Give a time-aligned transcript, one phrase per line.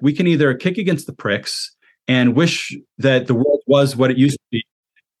[0.00, 1.74] we can either kick against the pricks
[2.06, 4.64] and wish that the world was what it used to be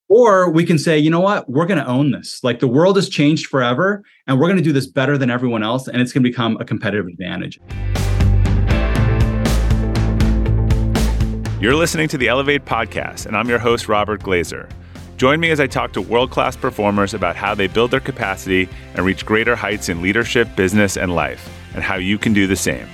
[0.08, 2.42] or we can say, you know what, we're going to own this.
[2.42, 5.62] Like the world has changed forever, and we're going to do this better than everyone
[5.62, 7.60] else, and it's going to become a competitive advantage.
[11.60, 14.70] You're listening to the Elevate podcast, and I'm your host, Robert Glazer.
[15.16, 18.68] Join me as I talk to world class performers about how they build their capacity
[18.94, 22.56] and reach greater heights in leadership, business, and life, and how you can do the
[22.56, 22.86] same.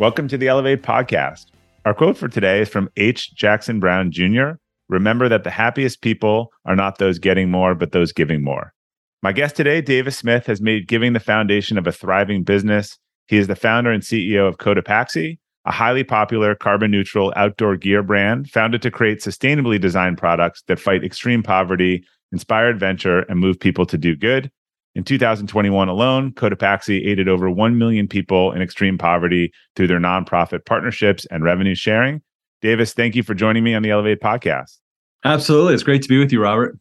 [0.00, 1.48] Welcome to the Elevate podcast.
[1.84, 3.34] Our quote for today is from H.
[3.34, 4.52] Jackson Brown Jr.
[4.88, 8.72] Remember that the happiest people are not those getting more, but those giving more.
[9.22, 12.96] My guest today, Davis Smith, has made giving the foundation of a thriving business.
[13.28, 15.36] He is the founder and CEO of Cotopaxi,
[15.66, 20.80] a highly popular carbon neutral outdoor gear brand founded to create sustainably designed products that
[20.80, 24.50] fight extreme poverty, inspire adventure, and move people to do good.
[24.96, 30.64] In 2021 alone, Cotopaxi aided over 1 million people in extreme poverty through their nonprofit
[30.64, 32.22] partnerships and revenue sharing.
[32.60, 34.78] Davis, thank you for joining me on the Elevate podcast.
[35.24, 35.74] Absolutely.
[35.74, 36.76] It's great to be with you, Robert.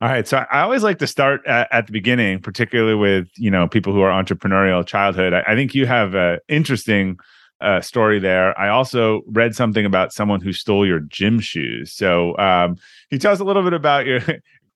[0.00, 0.26] All right.
[0.26, 3.92] So I always like to start at, at the beginning, particularly with, you know, people
[3.92, 5.34] who are entrepreneurial childhood.
[5.34, 7.18] I, I think you have an interesting
[7.60, 8.58] uh, story there.
[8.58, 11.92] I also read something about someone who stole your gym shoes.
[11.92, 14.20] So um, can you tell us a little bit about your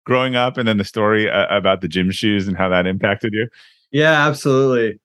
[0.05, 3.33] growing up and then the story uh, about the gym shoes and how that impacted
[3.33, 3.49] you?
[3.91, 5.01] Yeah, absolutely.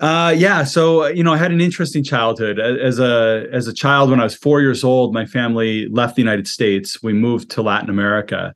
[0.00, 2.58] Uh, yeah, so you know, I had an interesting childhood.
[2.58, 6.22] As a as a child, when I was four years old, my family left the
[6.22, 7.02] United States.
[7.02, 8.54] We moved to Latin America,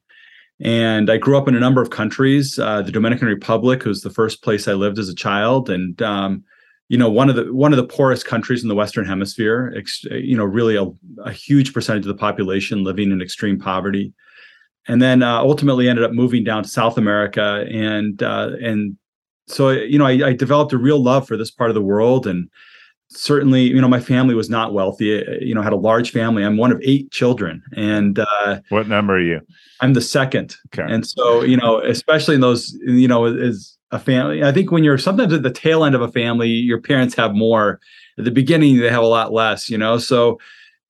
[0.60, 2.58] and I grew up in a number of countries.
[2.58, 6.42] Uh, the Dominican Republic was the first place I lived as a child, and um,
[6.88, 9.74] you know, one of the one of the poorest countries in the Western Hemisphere.
[9.76, 10.86] Ex- you know, really a,
[11.22, 14.14] a huge percentage of the population living in extreme poverty
[14.88, 18.96] and then uh, ultimately ended up moving down to South America, and uh, and
[19.46, 22.26] so you know I, I, developed a real love for this part of the world,
[22.26, 22.48] and
[23.08, 25.26] certainly you know my family was not wealthy.
[25.26, 26.44] Uh, you know, had a large family.
[26.44, 29.40] I'm one of eight children, and uh, what number are you?
[29.80, 30.90] I'm the second, okay.
[30.92, 34.84] and so you know, especially in those, you know, as a family, I think when
[34.84, 37.80] you're sometimes at the tail end of a family, your parents have more.
[38.18, 39.68] At the beginning, they have a lot less.
[39.68, 40.38] You know, so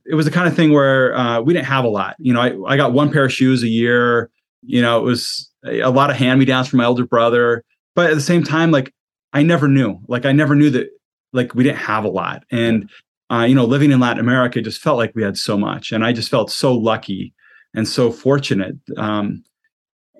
[0.08, 2.16] it was the kind of thing where uh, we didn't have a lot.
[2.18, 4.30] You know, I, I got one pair of shoes a year.
[4.62, 7.64] You know, it was a, lot of hand me downs from my older brother.
[7.94, 8.92] But at the same time, like
[9.32, 9.98] I never knew.
[10.08, 10.88] Like I never knew that
[11.32, 12.44] like we didn't have a lot.
[12.50, 12.88] And
[13.30, 16.04] uh, you know, living in Latin America just felt like we had so much, and
[16.04, 17.34] I just felt so lucky
[17.74, 18.76] and so fortunate.
[18.96, 19.42] Um,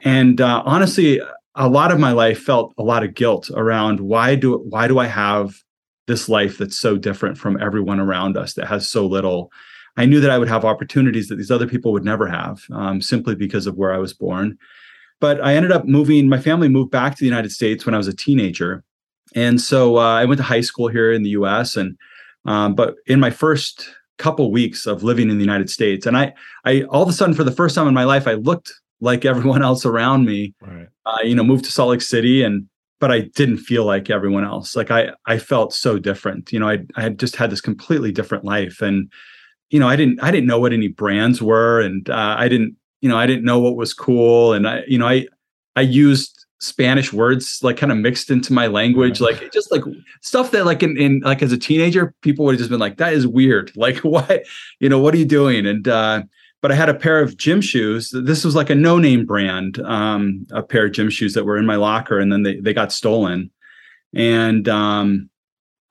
[0.03, 1.21] and uh, honestly,
[1.55, 4.99] a lot of my life felt a lot of guilt around why do why do
[4.99, 5.55] I have
[6.07, 9.51] this life that's so different from everyone around us that has so little
[9.97, 13.01] I knew that I would have opportunities that these other people would never have um,
[13.01, 14.59] simply because of where I was born.
[15.21, 17.99] But I ended up moving, my family moved back to the United States when I
[17.99, 18.85] was a teenager.
[19.35, 21.77] And so uh, I went to high school here in the US.
[21.77, 21.97] And,
[22.45, 26.35] um, but in my first couple weeks of living in the United States, and I,
[26.65, 29.25] I all of a sudden, for the first time in my life, I looked like
[29.25, 30.55] everyone else around me.
[30.61, 30.89] Right.
[31.07, 32.69] Uh, you know, moved to Salt Lake City and
[32.99, 34.75] but I didn't feel like everyone else.
[34.75, 36.53] Like I I felt so different.
[36.53, 38.81] You know, I I had just had this completely different life.
[38.81, 39.11] And
[39.71, 42.77] you know, I didn't I didn't know what any brands were, and uh, I didn't
[43.01, 45.27] you know I didn't know what was cool, and I you know I
[45.75, 49.83] I used Spanish words like kind of mixed into my language, like just like
[50.23, 52.97] stuff that like in, in like as a teenager, people would have just been like,
[52.97, 53.73] that is weird.
[53.77, 54.43] Like what,
[54.81, 55.67] you know, what are you doing?
[55.67, 56.23] And uh,
[56.63, 58.11] but I had a pair of gym shoes.
[58.13, 61.67] This was like a no-name brand, um, a pair of gym shoes that were in
[61.67, 63.51] my locker, and then they they got stolen.
[64.15, 65.29] And um,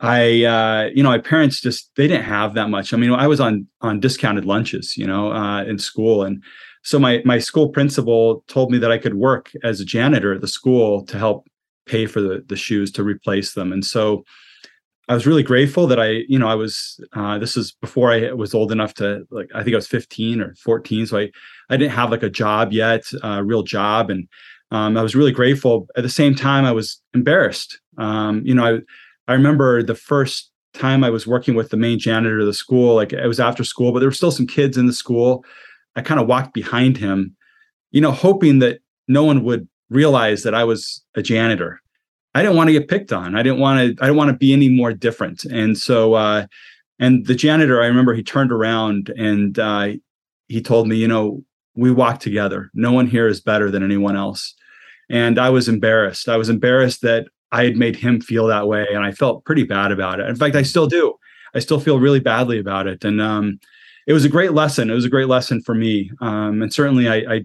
[0.02, 2.94] I, uh, you know, my parents just they didn't have that much.
[2.94, 6.44] I mean, I was on on discounted lunches, you know, uh, in school, and
[6.84, 10.42] so my my school principal told me that I could work as a janitor at
[10.42, 11.48] the school to help
[11.86, 13.72] pay for the the shoes to replace them.
[13.72, 14.26] And so
[15.08, 17.00] I was really grateful that I, you know, I was.
[17.14, 19.50] Uh, this was before I was old enough to like.
[19.54, 21.32] I think I was 15 or 14, so I
[21.70, 24.28] I didn't have like a job yet, a real job, and
[24.72, 25.88] um, I was really grateful.
[25.96, 27.80] At the same time, I was embarrassed.
[27.98, 28.80] Um, you know, I
[29.28, 32.96] I remember the first time I was working with the main janitor of the school,
[32.96, 35.44] like it was after school, but there were still some kids in the school.
[35.96, 37.36] I kind of walked behind him,
[37.92, 41.80] you know, hoping that no one would realize that I was a janitor.
[42.34, 43.36] I didn't want to get picked on.
[43.36, 45.46] I didn't want to, I didn't want to be any more different.
[45.46, 46.48] And so, uh,
[47.00, 49.94] and the janitor, I remember he turned around and uh,
[50.48, 51.44] he told me, you know,
[51.76, 52.70] we walk together.
[52.74, 54.54] No one here is better than anyone else.
[55.10, 56.28] And I was embarrassed.
[56.28, 59.64] I was embarrassed that I had made him feel that way, and I felt pretty
[59.64, 60.28] bad about it.
[60.28, 61.14] In fact, I still do.
[61.54, 63.60] I still feel really badly about it, and um,
[64.08, 64.90] it was a great lesson.
[64.90, 67.42] It was a great lesson for me, um, and certainly, I, I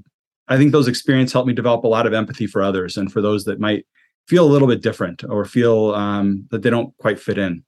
[0.50, 3.22] I think those experiences helped me develop a lot of empathy for others and for
[3.22, 3.86] those that might
[4.26, 7.62] feel a little bit different or feel um, that they don't quite fit in.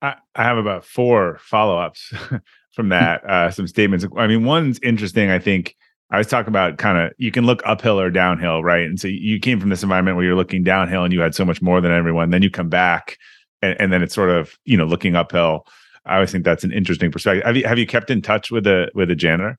[0.00, 2.12] I, I have about four follow ups
[2.72, 3.24] from that.
[3.24, 4.06] Uh, some statements.
[4.16, 5.30] I mean, one's interesting.
[5.30, 5.76] I think
[6.14, 8.86] I was talking about kind of you can look uphill or downhill, right?
[8.86, 11.44] And so you came from this environment where you're looking downhill and you had so
[11.44, 12.30] much more than everyone.
[12.30, 13.18] Then you come back,
[13.62, 15.66] and, and then it's sort of you know looking uphill.
[16.06, 17.44] I always think that's an interesting perspective.
[17.44, 19.58] Have you have you kept in touch with a with a janitor?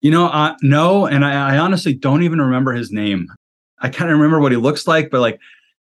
[0.00, 3.28] You know, uh, no, and I, I honestly don't even remember his name.
[3.78, 5.38] I kind of remember what he looks like, but like,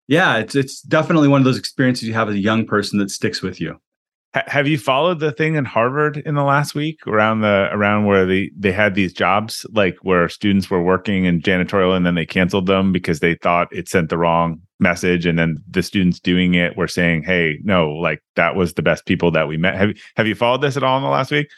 [0.06, 3.11] yeah, it's it's definitely one of those experiences you have as a young person that
[3.11, 3.81] sticks with you
[4.34, 8.24] have you followed the thing in Harvard in the last week around the around where
[8.24, 12.26] they they had these jobs like where students were working in janitorial and then they
[12.26, 16.54] canceled them because they thought it sent the wrong message and then the students doing
[16.54, 19.90] it were saying hey no like that was the best people that we met have
[20.16, 21.48] have you followed this at all in the last week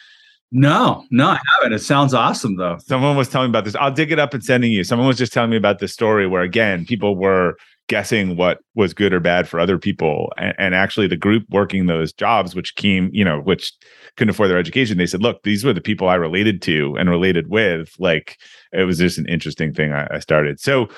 [0.55, 1.73] no, no, I haven't.
[1.73, 2.77] It sounds awesome though.
[2.85, 3.75] Someone was telling me about this.
[3.77, 4.85] I'll dig it up and sending you.
[4.85, 7.57] Someone was just telling me about this story where again, people were
[7.89, 11.87] guessing what was good or bad for other people and, and, actually the group working
[11.87, 13.73] those jobs which came you know which
[14.17, 17.11] couldn't afford their education they said look these were the people i related to and
[17.11, 18.39] related with like
[18.73, 20.61] it was just an interesting thing i, I started.
[20.61, 20.89] So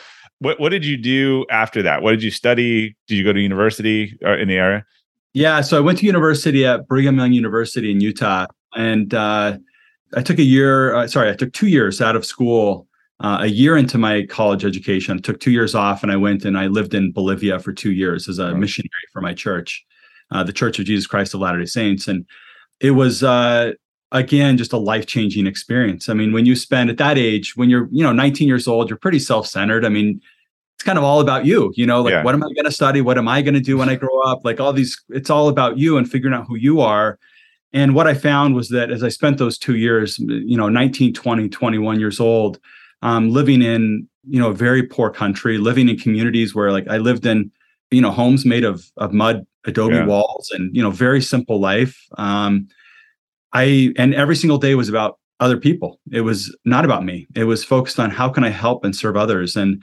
[0.40, 2.02] what, what did you do after that?
[2.02, 2.96] What did you study?
[3.08, 4.84] Did you go to university uh, in the area?
[5.32, 8.46] Yeah so i went to university at brigham young university in utah
[8.76, 9.58] and uh,
[10.16, 12.86] i took a year uh, sorry i took two years out of school
[13.20, 16.44] uh, a year into my college education, I took two years off and I went
[16.44, 18.56] and I lived in Bolivia for two years as a right.
[18.56, 19.84] missionary for my church,
[20.30, 22.08] uh, the Church of Jesus Christ of Latter day Saints.
[22.08, 22.26] And
[22.80, 23.72] it was, uh,
[24.10, 26.08] again, just a life changing experience.
[26.08, 28.90] I mean, when you spend at that age, when you're, you know, 19 years old,
[28.90, 29.84] you're pretty self centered.
[29.84, 30.20] I mean,
[30.76, 32.24] it's kind of all about you, you know, like yeah.
[32.24, 33.00] what am I going to study?
[33.00, 34.40] What am I going to do when I grow up?
[34.44, 37.18] Like all these, it's all about you and figuring out who you are.
[37.72, 41.14] And what I found was that as I spent those two years, you know, 19,
[41.14, 42.58] 20, 21 years old,
[43.04, 46.96] um, living in you know a very poor country, living in communities where like I
[46.96, 47.52] lived in
[47.92, 50.06] you know homes made of of mud, adobe yeah.
[50.06, 51.96] walls, and you know very simple life.
[52.18, 52.66] Um,
[53.52, 56.00] I and every single day was about other people.
[56.10, 57.28] It was not about me.
[57.36, 59.82] It was focused on how can I help and serve others and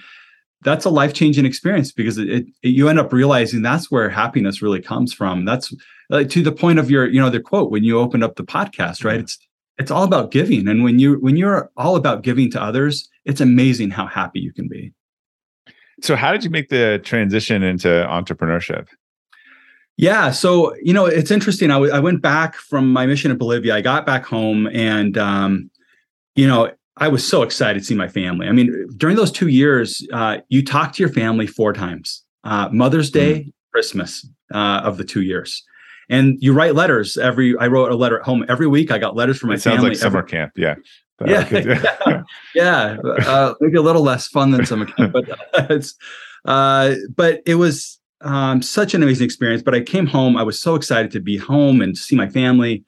[0.63, 4.61] that's a life changing experience because it, it, you end up realizing that's where happiness
[4.61, 5.43] really comes from.
[5.43, 5.73] That's
[6.09, 8.43] like to the point of your, you know, the quote when you opened up the
[8.43, 9.15] podcast, right?
[9.15, 9.21] Yeah.
[9.21, 9.39] It's
[9.81, 10.67] it's all about giving.
[10.67, 14.51] And when you when you're all about giving to others it's amazing how happy you
[14.51, 14.93] can be.
[16.01, 18.87] So how did you make the transition into entrepreneurship?
[19.97, 21.71] Yeah so you know it's interesting.
[21.71, 23.75] I, w- I went back from my mission in bolivia.
[23.75, 25.69] I got back home and um,
[26.35, 28.47] you know i was so excited to see my family.
[28.47, 32.69] I mean during those two years uh, you talk to your family four times uh,
[32.71, 33.53] mother's day mm.
[33.73, 35.63] christmas uh, of the two years
[36.11, 39.15] and you write letters every i wrote a letter at home every week i got
[39.15, 40.75] letters from my it family sounds like summer camp yeah
[41.27, 42.23] yeah, yeah,
[42.55, 42.97] yeah.
[43.27, 45.35] Uh, maybe a little less fun than summer camp, but uh,
[45.69, 45.95] it's,
[46.45, 49.61] uh, but it was um, such an amazing experience.
[49.61, 52.83] But I came home, I was so excited to be home and see my family.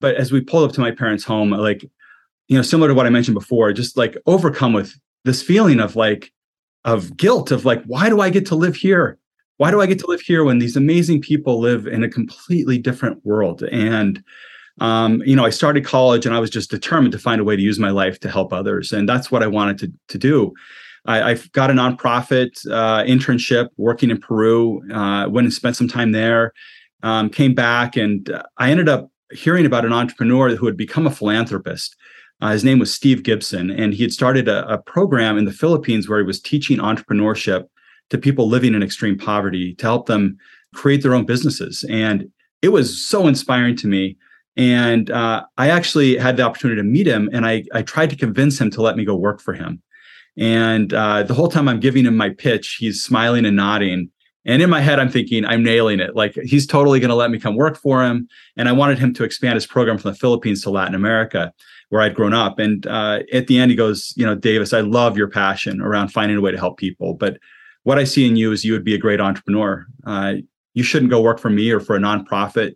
[0.00, 1.82] But as we pulled up to my parents' home, like,
[2.48, 4.94] you know, similar to what I mentioned before, just like overcome with
[5.24, 6.32] this feeling of like,
[6.84, 9.18] of guilt of like, why do I get to live here?
[9.58, 12.78] Why do I get to live here when these amazing people live in a completely
[12.78, 13.62] different world?
[13.64, 14.22] And
[14.78, 17.56] um, you know, I started college and I was just determined to find a way
[17.56, 20.52] to use my life to help others, and that's what I wanted to to do.
[21.08, 24.82] I, have got a nonprofit uh, internship working in Peru.
[24.92, 26.52] Uh, went and spent some time there.
[27.02, 31.10] Um, came back, and I ended up hearing about an entrepreneur who had become a
[31.10, 31.96] philanthropist.
[32.40, 35.52] Uh, his name was Steve Gibson, and he had started a, a program in the
[35.52, 37.66] Philippines where he was teaching entrepreneurship
[38.10, 40.36] to people living in extreme poverty to help them
[40.74, 41.84] create their own businesses.
[41.88, 42.30] And
[42.62, 44.16] it was so inspiring to me.
[44.56, 48.16] And uh, I actually had the opportunity to meet him, and I, I tried to
[48.16, 49.82] convince him to let me go work for him.
[50.38, 54.10] And uh, the whole time I'm giving him my pitch, he's smiling and nodding.
[54.44, 56.14] And in my head, I'm thinking, I'm nailing it.
[56.14, 58.28] Like he's totally going to let me come work for him.
[58.56, 61.52] And I wanted him to expand his program from the Philippines to Latin America,
[61.88, 62.58] where I'd grown up.
[62.58, 66.08] And uh, at the end, he goes, You know, Davis, I love your passion around
[66.08, 67.14] finding a way to help people.
[67.14, 67.38] But
[67.86, 69.86] what I see in you is you would be a great entrepreneur.
[70.04, 70.34] Uh,
[70.74, 72.74] you shouldn't go work for me or for a nonprofit.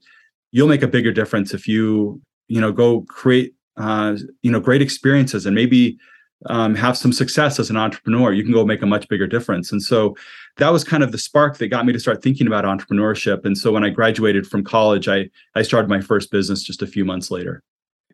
[0.53, 4.81] You'll make a bigger difference if you, you know, go create, uh, you know, great
[4.81, 5.99] experiences and maybe
[6.47, 8.33] um, have some success as an entrepreneur.
[8.33, 9.73] You can go make a much bigger difference.
[9.73, 10.17] And so
[10.59, 13.45] that was kind of the spark that got me to start thinking about entrepreneurship.
[13.45, 16.87] And so when I graduated from college, I I started my first business just a
[16.87, 17.65] few months later.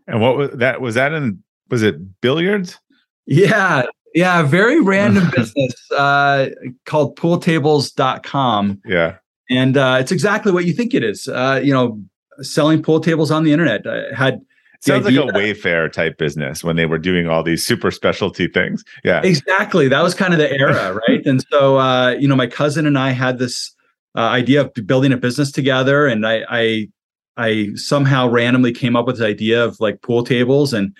[0.07, 0.81] And what was that?
[0.81, 1.43] Was that in?
[1.69, 2.79] Was it billiards?
[3.27, 3.83] Yeah,
[4.17, 6.49] yeah, very random business uh,
[6.87, 8.81] called pooltables.com.
[8.87, 9.17] Yeah.
[9.51, 11.29] And uh, it's exactly what you think it is.
[11.29, 12.01] Uh, you know,
[12.41, 13.87] selling pool tables on the internet.
[13.87, 14.41] I had
[14.81, 18.49] Sounds idea, like a Wayfair type business when they were doing all these super specialty
[18.49, 18.85] things.
[19.05, 19.87] Yeah, exactly.
[19.87, 21.25] That was kind of the era, right?
[21.27, 23.75] and so, uh, you know, my cousin and I had this
[24.17, 26.89] uh, idea of building a business together, and I, I,
[27.37, 30.95] I somehow randomly came up with the idea of like pool tables and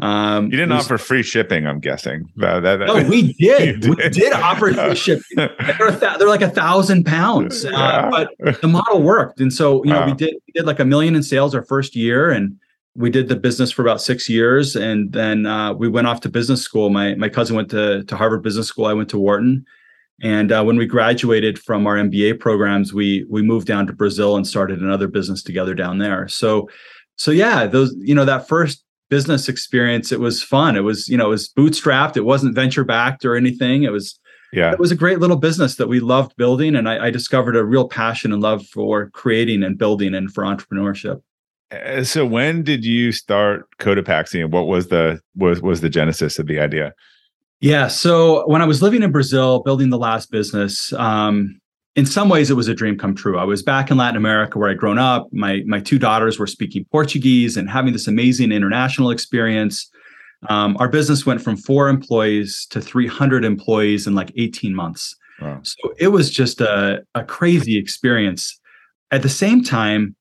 [0.00, 2.30] um, you didn't was, offer free shipping, I'm guessing.
[2.36, 3.80] That, that, no, we did.
[3.80, 3.96] did.
[3.96, 5.24] We did offer free shipping.
[5.36, 8.10] They're, th- they're like a thousand pounds, uh, yeah.
[8.10, 9.40] but the model worked.
[9.40, 10.06] And so, you know, wow.
[10.06, 12.56] we did we did like a million in sales our first year, and
[12.94, 16.28] we did the business for about six years, and then uh, we went off to
[16.28, 16.90] business school.
[16.90, 18.86] My my cousin went to to Harvard Business School.
[18.86, 19.64] I went to Wharton,
[20.22, 24.36] and uh, when we graduated from our MBA programs, we we moved down to Brazil
[24.36, 26.28] and started another business together down there.
[26.28, 26.68] So,
[27.16, 30.76] so yeah, those you know that first business experience it was fun.
[30.76, 32.16] It was you know it was bootstrapped.
[32.16, 33.82] It wasn't venture backed or anything.
[33.82, 34.18] It was
[34.52, 34.72] yeah.
[34.72, 37.64] it was a great little business that we loved building and I, I discovered a
[37.64, 41.20] real passion and love for creating and building and for entrepreneurship.
[41.70, 46.38] Uh, so when did you start cotopaxi and what was the was was the genesis
[46.38, 46.94] of the idea?
[47.60, 51.57] Yeah so when i was living in brazil building the last business um,
[51.96, 53.38] in some ways it was a dream come true.
[53.38, 55.28] I was back in Latin America where I'd grown up.
[55.32, 59.90] My my two daughters were speaking Portuguese and having this amazing international experience.
[60.48, 65.16] Um, our business went from four employees to 300 employees in like 18 months.
[65.40, 65.60] Wow.
[65.62, 68.58] So it was just a, a crazy experience.
[69.10, 70.14] At the same time,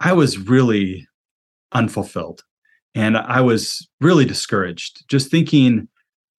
[0.00, 1.06] I was really
[1.72, 2.42] unfulfilled
[2.94, 5.88] and I was really discouraged, just thinking,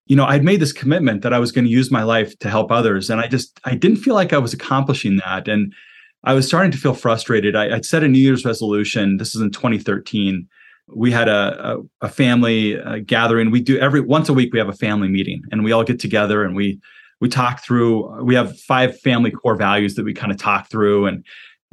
[0.09, 2.49] you know, I'd made this commitment that I was going to use my life to
[2.49, 3.11] help others.
[3.11, 5.47] And I just, I didn't feel like I was accomplishing that.
[5.47, 5.71] And
[6.23, 7.55] I was starting to feel frustrated.
[7.55, 9.17] I, would set a New Year's resolution.
[9.17, 10.47] This is in 2013.
[10.95, 13.51] We had a, a, a family uh, gathering.
[13.51, 14.51] We do every once a week.
[14.51, 16.81] We have a family meeting, and we all get together and we
[17.21, 18.23] we talk through.
[18.23, 21.23] We have five family core values that we kind of talk through and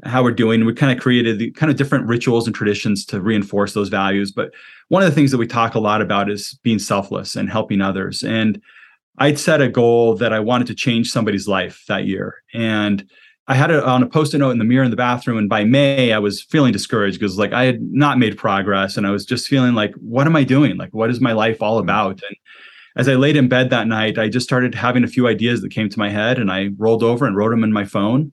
[0.04, 0.64] how we're doing.
[0.64, 4.30] We kind of created the kind of different rituals and traditions to reinforce those values.
[4.30, 4.52] But
[4.88, 7.80] one of the things that we talk a lot about is being selfless and helping
[7.80, 8.22] others.
[8.22, 8.60] And
[9.18, 12.42] I'd set a goal that I wanted to change somebody's life that year.
[12.52, 13.08] And
[13.48, 15.38] I had it on a post-it note in the mirror in the bathroom.
[15.38, 18.96] And by May, I was feeling discouraged because like I had not made progress.
[18.96, 20.76] And I was just feeling like, what am I doing?
[20.76, 21.88] Like, what is my life all mm-hmm.
[21.88, 22.20] about?
[22.26, 22.36] And
[22.96, 25.70] as I laid in bed that night, I just started having a few ideas that
[25.70, 28.32] came to my head and I rolled over and wrote them in my phone.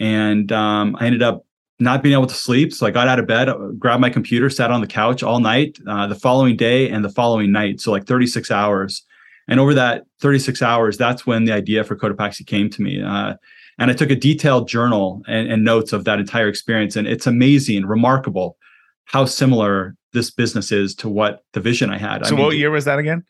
[0.00, 1.44] And um, I ended up
[1.78, 2.72] not being able to sleep.
[2.72, 5.40] So I got out of bed, uh, grabbed my computer, sat on the couch all
[5.40, 7.80] night, uh, the following day and the following night.
[7.80, 9.04] So like 36 hours.
[9.48, 13.02] And over that 36 hours, that's when the idea for Cotopaxi came to me.
[13.02, 13.34] Uh,
[13.78, 16.96] and I took a detailed journal and, and, notes of that entire experience.
[16.96, 18.58] And it's amazing, remarkable
[19.06, 22.26] how similar this business is to what the vision I had.
[22.26, 23.24] So I mean, what year was that again?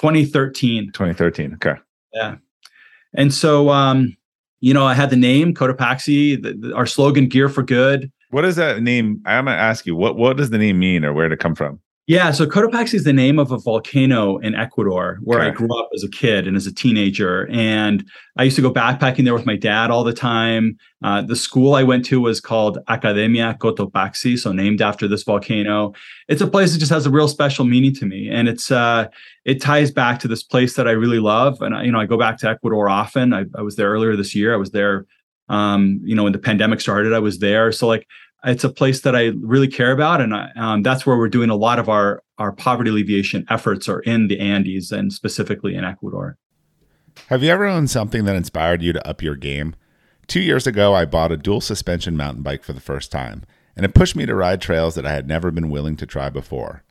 [0.00, 0.92] 2013.
[0.92, 1.54] 2013.
[1.54, 1.74] Okay.
[2.12, 2.36] Yeah.
[3.14, 4.16] And so, um,
[4.64, 8.42] you know, I had the name Cotopaxi, the, the, our slogan "Gear for Good." What
[8.42, 9.20] does that name?
[9.26, 11.54] I'm gonna ask you what what does the name mean, or where did it come
[11.54, 11.80] from?
[12.06, 15.48] Yeah, so Cotopaxi is the name of a volcano in Ecuador where okay.
[15.48, 17.48] I grew up as a kid and as a teenager.
[17.50, 18.06] And
[18.36, 20.76] I used to go backpacking there with my dad all the time.
[21.02, 25.94] Uh, the school I went to was called Academia Cotopaxi, so named after this volcano.
[26.28, 29.08] It's a place that just has a real special meaning to me, and it's uh,
[29.46, 31.62] it ties back to this place that I really love.
[31.62, 33.32] And I, you know, I go back to Ecuador often.
[33.32, 34.52] I, I was there earlier this year.
[34.52, 35.06] I was there,
[35.48, 37.14] um, you know, when the pandemic started.
[37.14, 38.06] I was there, so like
[38.44, 41.50] it's a place that I really care about, and I, um, that's where we're doing
[41.50, 45.84] a lot of our our poverty alleviation efforts are in the Andes and specifically in
[45.84, 46.36] Ecuador.
[47.28, 49.76] Have you ever owned something that inspired you to up your game?
[50.26, 53.44] Two years ago, I bought a dual suspension mountain bike for the first time,
[53.76, 56.28] and it pushed me to ride trails that I had never been willing to try
[56.28, 56.82] before.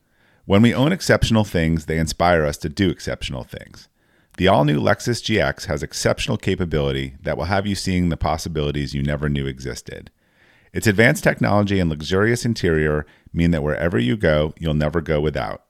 [0.46, 3.88] When we own exceptional things, they inspire us to do exceptional things.
[4.36, 8.94] The all new Lexus GX has exceptional capability that will have you seeing the possibilities
[8.94, 10.10] you never knew existed.
[10.74, 15.62] Its advanced technology and luxurious interior mean that wherever you go, you'll never go without.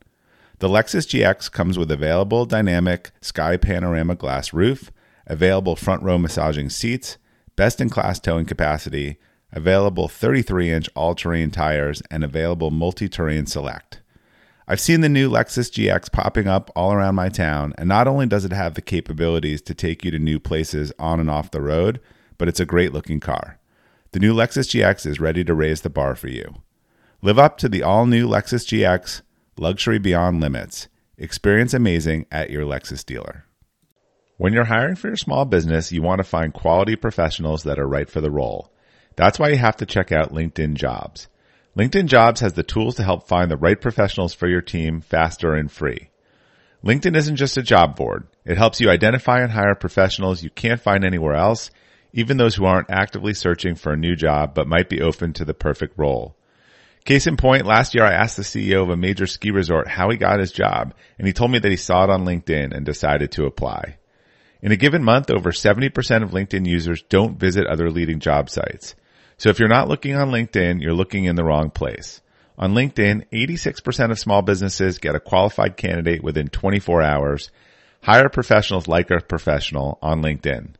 [0.61, 4.90] The Lexus GX comes with available dynamic sky panorama glass roof,
[5.26, 7.18] available front row massaging seats,
[7.54, 9.18] best in class towing capacity,
[9.52, 14.00] available 33 inch all terrain tires, and available multi terrain select.
[14.66, 18.25] I've seen the new Lexus GX popping up all around my town, and not only
[18.25, 21.61] does it have the capabilities to take you to new places on and off the
[21.61, 22.00] road,
[22.38, 23.58] but it's a great looking car.
[24.14, 26.54] The new Lexus GX is ready to raise the bar for you.
[27.21, 29.23] Live up to the all new Lexus GX,
[29.59, 30.87] luxury beyond limits.
[31.18, 33.44] Experience amazing at your Lexus dealer.
[34.37, 37.88] When you're hiring for your small business, you want to find quality professionals that are
[37.88, 38.73] right for the role.
[39.16, 41.26] That's why you have to check out LinkedIn Jobs.
[41.76, 45.54] LinkedIn Jobs has the tools to help find the right professionals for your team faster
[45.54, 46.11] and free.
[46.85, 48.28] LinkedIn isn't just a job board.
[48.44, 51.73] It helps you identify and hire professionals you can't find anywhere else
[52.14, 55.44] even those who aren't actively searching for a new job but might be open to
[55.44, 56.37] the perfect role.
[57.04, 60.09] Case in point, last year I asked the CEO of a major ski resort how
[60.09, 62.87] he got his job, and he told me that he saw it on LinkedIn and
[62.87, 63.99] decided to apply.
[64.62, 68.94] In a given month, over 70% of LinkedIn users don't visit other leading job sites.
[69.37, 72.23] So if you're not looking on LinkedIn, you're looking in the wrong place.
[72.56, 77.50] On LinkedIn, 86% of small businesses get a qualified candidate within 24 hours.
[78.02, 80.76] Hire professionals like a professional on LinkedIn.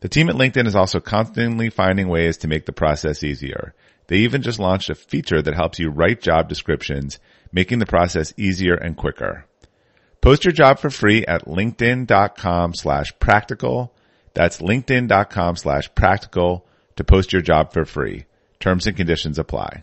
[0.00, 3.74] The team at LinkedIn is also constantly finding ways to make the process easier.
[4.06, 7.18] They even just launched a feature that helps you write job descriptions,
[7.52, 9.46] making the process easier and quicker.
[10.20, 13.92] Post your job for free at linkedin.com slash practical.
[14.34, 18.26] That's linkedin.com slash practical to post your job for free.
[18.60, 19.82] Terms and conditions apply.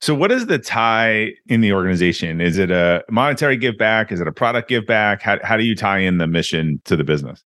[0.00, 2.40] So, what is the tie in the organization?
[2.40, 4.10] Is it a monetary give back?
[4.12, 5.22] Is it a product give back?
[5.22, 7.42] How, how do you tie in the mission to the business?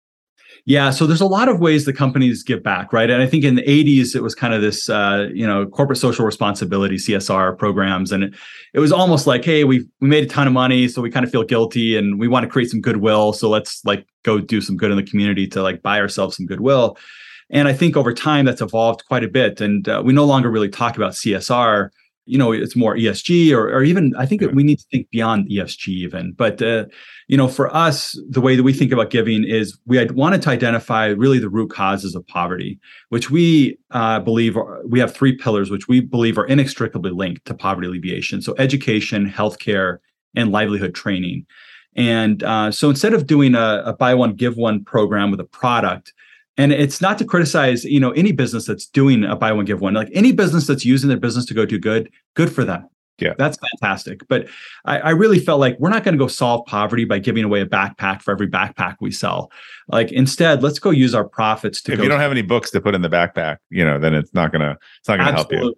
[0.69, 3.09] Yeah, so there's a lot of ways the companies give back, right?
[3.09, 5.97] And I think in the 80s it was kind of this, uh, you know, corporate
[5.99, 8.35] social responsibility (CSR) programs, and it,
[8.75, 11.25] it was almost like, hey, we we made a ton of money, so we kind
[11.25, 14.61] of feel guilty, and we want to create some goodwill, so let's like go do
[14.61, 16.99] some good in the community to like buy ourselves some goodwill.
[17.49, 20.51] And I think over time that's evolved quite a bit, and uh, we no longer
[20.51, 21.91] really talk about CSR
[22.27, 25.09] you know it's more esg or, or even i think that we need to think
[25.11, 26.85] beyond esg even but uh,
[27.29, 30.51] you know for us the way that we think about giving is we wanted to
[30.51, 32.79] identify really the root causes of poverty
[33.09, 37.45] which we uh, believe are, we have three pillars which we believe are inextricably linked
[37.47, 38.43] to poverty alleviation.
[38.43, 39.99] So education healthcare
[40.35, 41.47] and livelihood training.
[41.95, 45.45] And uh, so instead of doing a, a buy one give one program with a
[45.45, 46.13] product
[46.57, 49.81] and it's not to criticize you know any business that's doing a buy one give
[49.81, 49.95] one.
[49.95, 52.89] Like any business that's using their business to go do good good for them.
[53.19, 53.33] Yeah.
[53.39, 54.27] That's fantastic.
[54.29, 54.47] But
[54.85, 57.63] i, I really felt like we're not going to go solve poverty by giving away
[57.63, 59.51] a backpack for every backpack we sell.
[59.89, 62.81] Like instead let's go use our profits to if you don't have any books to
[62.81, 65.75] put in the backpack you know then it's not gonna it's not gonna help you.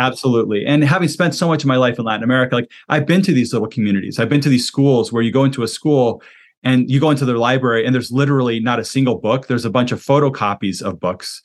[0.00, 0.64] Absolutely.
[0.64, 3.34] And having spent so much of my life in Latin America, like I've been to
[3.34, 4.18] these little communities.
[4.18, 6.22] I've been to these schools where you go into a school
[6.62, 9.46] and you go into their library and there's literally not a single book.
[9.46, 11.42] There's a bunch of photocopies of books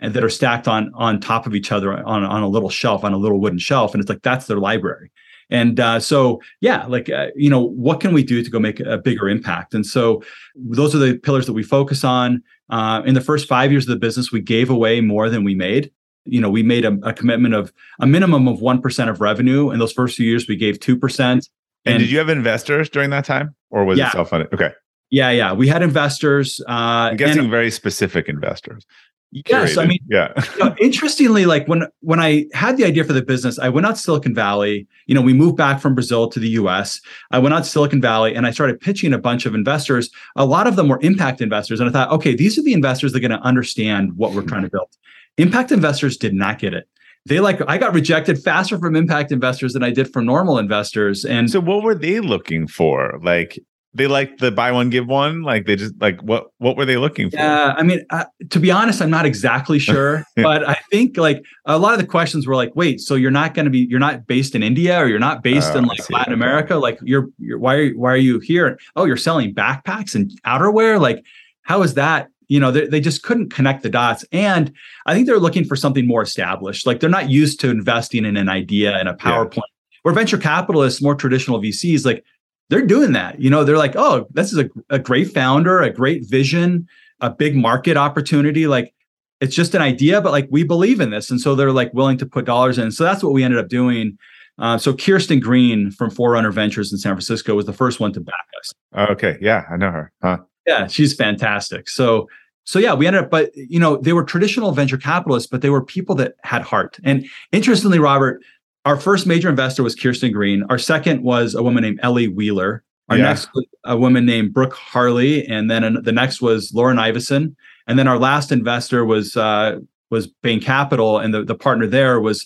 [0.00, 3.12] that are stacked on on top of each other on, on a little shelf on
[3.12, 5.10] a little wooden shelf and it's like that's their library.
[5.50, 8.80] And uh, so yeah like uh, you know what can we do to go make
[8.80, 9.74] a bigger impact?
[9.74, 10.22] And so
[10.54, 12.42] those are the pillars that we focus on.
[12.70, 15.54] Uh, in the first five years of the business we gave away more than we
[15.54, 15.90] made.
[16.24, 19.70] You know we made a, a commitment of a minimum of 1% of revenue.
[19.70, 21.48] In those first few years we gave 2%
[21.88, 24.08] and, and, did you have investors during that time, or was yeah.
[24.08, 24.52] it self funded?
[24.52, 24.72] Okay.
[25.10, 26.60] Yeah, yeah, we had investors.
[26.68, 26.72] Uh,
[27.12, 28.84] I'm guessing and, very specific investors.
[29.30, 30.32] Yes, I mean, yeah.
[30.56, 33.86] you know, interestingly, like when when I had the idea for the business, I went
[33.86, 34.86] out to Silicon Valley.
[35.06, 37.00] You know, we moved back from Brazil to the U.S.
[37.30, 40.10] I went out to Silicon Valley and I started pitching a bunch of investors.
[40.36, 43.12] A lot of them were impact investors, and I thought, okay, these are the investors
[43.12, 44.88] that are going to understand what we're trying to build.
[45.36, 46.88] Impact investors did not get it
[47.28, 51.24] they like I got rejected faster from impact investors than I did from normal investors.
[51.24, 53.18] And so what were they looking for?
[53.22, 53.58] Like
[53.94, 55.42] they like the buy one give one?
[55.42, 57.36] Like they just like what what were they looking for?
[57.36, 61.44] Yeah i mean uh, to be honest i'm not exactly sure but i think like
[61.64, 63.98] a lot of the questions were like wait so you're not going to be you're
[63.98, 66.76] not based in india or you're not based oh, in like latin america?
[66.76, 68.78] Like you're, you're why are why are you here?
[68.96, 71.00] Oh you're selling backpacks and outerwear?
[71.00, 71.24] Like
[71.62, 74.24] how is that you know they, they just couldn't connect the dots.
[74.32, 74.72] And
[75.06, 76.86] i think they're looking for something more established.
[76.86, 79.56] Like they're not used to investing in an idea and a powerpoint.
[79.56, 79.62] Yeah.
[80.02, 82.24] where venture capitalists more traditional vcs like
[82.70, 83.40] they're doing that.
[83.40, 86.86] You know they're like oh this is a, a great founder a great vision
[87.20, 88.66] a big market opportunity.
[88.66, 88.94] Like
[89.40, 91.30] it's just an idea but like we believe in this.
[91.30, 92.90] And so they're like willing to put dollars in.
[92.90, 94.18] So that's what we ended up doing.
[94.58, 98.20] Uh, so Kirsten Green from Forerunner Ventures in San Francisco was the first one to
[98.20, 98.72] back us.
[99.10, 100.12] Okay, yeah, I know her.
[100.20, 100.38] Huh?
[100.68, 101.88] Yeah she's fantastic.
[101.88, 102.28] So
[102.64, 105.70] so yeah we ended up but you know they were traditional venture capitalists but they
[105.70, 106.98] were people that had heart.
[107.02, 108.42] And interestingly robert
[108.84, 110.62] our first major investor was kirsten green.
[110.70, 112.84] Our second was a woman named ellie wheeler.
[113.08, 113.24] Our yeah.
[113.24, 117.56] next was a woman named brooke harley and then the next was lauren iveson.
[117.86, 119.78] And then our last investor was uh,
[120.10, 122.44] was bain capital and the, the partner there was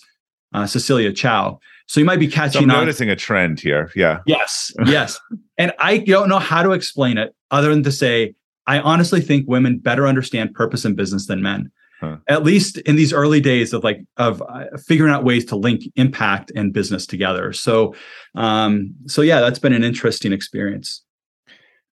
[0.53, 3.91] uh, cecilia chow so you might be catching so I'm noticing a trend here.
[3.95, 4.19] Yeah.
[4.25, 4.71] Yes.
[4.85, 5.19] Yes.
[5.57, 8.35] and I don't know how to explain it other than to say,
[8.67, 11.71] I honestly think women better understand purpose in business than men.
[11.99, 12.17] Huh.
[12.27, 15.83] At least in these early days of like of uh, figuring out ways to link
[15.95, 17.53] impact and business together.
[17.53, 17.95] So,
[18.35, 21.01] um, so yeah, that's been an interesting experience.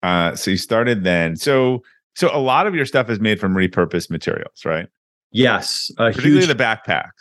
[0.04, 1.36] Uh, so you started then.
[1.36, 1.84] So,
[2.16, 4.88] so a lot of your stuff is made from repurposed materials, right?
[5.32, 6.48] Yes, particularly huge...
[6.48, 7.12] the backpacks.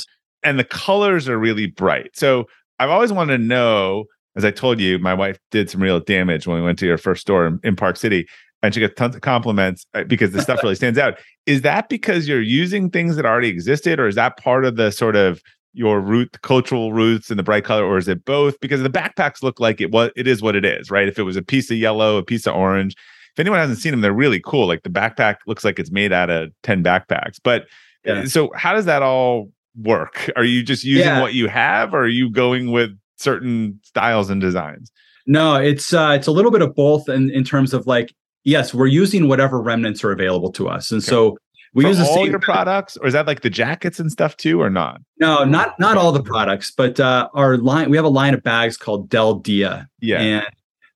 [0.00, 0.06] Right?
[0.42, 2.10] And the colors are really bright.
[2.14, 2.46] So
[2.78, 4.04] I've always wanted to know,
[4.36, 6.98] as I told you, my wife did some real damage when we went to your
[6.98, 8.26] first store in, in Park City,
[8.62, 11.18] and she got tons of compliments uh, because the stuff really stands out.
[11.46, 14.90] Is that because you're using things that already existed, or is that part of the
[14.90, 15.40] sort of
[15.72, 18.58] your root, the cultural roots and the bright color, or is it both?
[18.60, 21.08] Because the backpacks look like it was it is what it is, right?
[21.08, 22.94] If it was a piece of yellow, a piece of orange.
[23.34, 24.66] If anyone hasn't seen them, they're really cool.
[24.66, 27.38] Like the backpack looks like it's made out of 10 backpacks.
[27.42, 27.66] But
[28.04, 28.24] yeah.
[28.24, 30.30] so how does that all work?
[30.36, 31.20] Are you just using yeah.
[31.20, 34.90] what you have or are you going with certain styles and designs?
[35.26, 38.74] No, it's uh it's a little bit of both in, in terms of like, yes,
[38.74, 40.90] we're using whatever remnants are available to us.
[40.90, 41.06] And okay.
[41.06, 41.36] so
[41.72, 44.60] we For use all your products, or is that like the jackets and stuff too,
[44.60, 45.00] or not?
[45.20, 47.90] No, not not all the products, but uh, our line.
[47.90, 49.88] We have a line of bags called Del Dia.
[50.00, 50.46] Yeah, and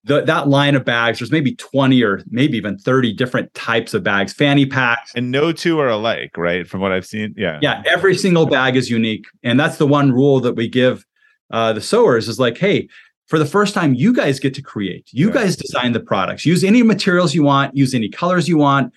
[0.04, 4.02] the, that line of bags, there's maybe 20 or maybe even 30 different types of
[4.02, 5.12] bags, fanny packs.
[5.14, 6.68] And no two are alike, right?
[6.68, 7.34] From what I've seen.
[7.36, 7.58] Yeah.
[7.62, 7.82] Yeah.
[7.86, 9.24] Every single bag is unique.
[9.42, 11.06] And that's the one rule that we give
[11.50, 12.88] uh, the sewers is like, hey,
[13.26, 15.08] for the first time, you guys get to create.
[15.10, 15.34] You yeah.
[15.34, 16.44] guys design the products.
[16.44, 18.92] Use any materials you want, use any colors you want.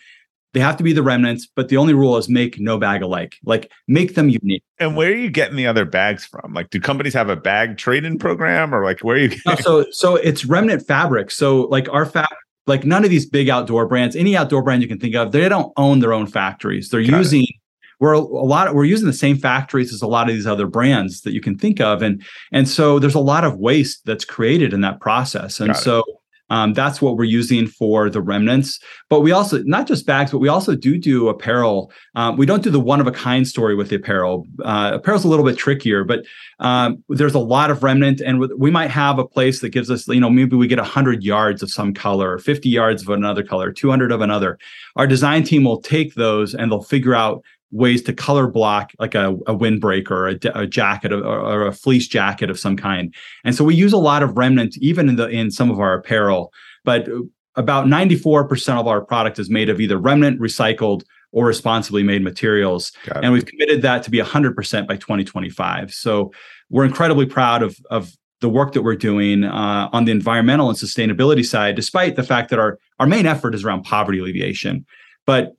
[0.53, 3.37] They have to be the remnants, but the only rule is make no bag alike.
[3.43, 4.63] Like make them unique.
[4.79, 6.53] And where are you getting the other bags from?
[6.53, 9.29] Like, do companies have a bag trade-in program, or like where are you?
[9.29, 11.31] Getting- no, so, so it's remnant fabric.
[11.31, 14.87] So, like our fabric, like none of these big outdoor brands, any outdoor brand you
[14.87, 16.89] can think of, they don't own their own factories.
[16.89, 17.43] They're Got using.
[17.43, 17.55] It.
[17.99, 18.67] We're a lot.
[18.67, 21.41] Of, we're using the same factories as a lot of these other brands that you
[21.41, 24.99] can think of, and and so there's a lot of waste that's created in that
[25.01, 26.03] process, and Got so.
[26.07, 26.16] It
[26.49, 28.79] um, that's what we're using for the remnants.
[29.09, 31.91] But we also, not just bags, but we also do do apparel.
[32.15, 34.47] Um, we don't do the one of a kind story with the apparel.
[34.63, 36.25] Uh, apparel's a little bit trickier, but
[36.59, 40.07] um, there's a lot of remnant, and we might have a place that gives us,
[40.07, 43.71] you know, maybe we get 100 yards of some color, 50 yards of another color,
[43.71, 44.57] 200 of another.
[44.95, 49.13] Our design team will take those and they'll figure out ways to color block like
[49.13, 53.13] a, a windbreaker or a, a jacket or, or, a fleece jacket of some kind.
[53.43, 55.93] And so we use a lot of remnant even in the in some of our
[55.93, 56.53] apparel,
[56.85, 57.09] but
[57.55, 62.91] about 94% of our product is made of either remnant, recycled, or responsibly made materials.
[63.21, 65.93] And we've committed that to be 100% by 2025.
[65.93, 66.31] So
[66.69, 70.77] we're incredibly proud of, of the work that we're doing uh, on the environmental and
[70.77, 74.85] sustainability side, despite the fact that our, our main effort is around poverty alleviation.
[75.25, 75.53] But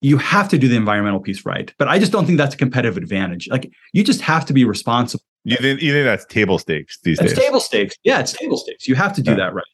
[0.00, 1.72] you have to do the environmental piece right.
[1.78, 3.48] But I just don't think that's a competitive advantage.
[3.48, 5.24] Like you just have to be responsible.
[5.44, 7.30] You think, you think that's table stakes these days?
[7.30, 7.46] it's days?
[7.46, 7.96] table stakes.
[8.04, 8.88] Yeah, it's table stakes.
[8.88, 9.36] You have to do yeah.
[9.38, 9.64] that right.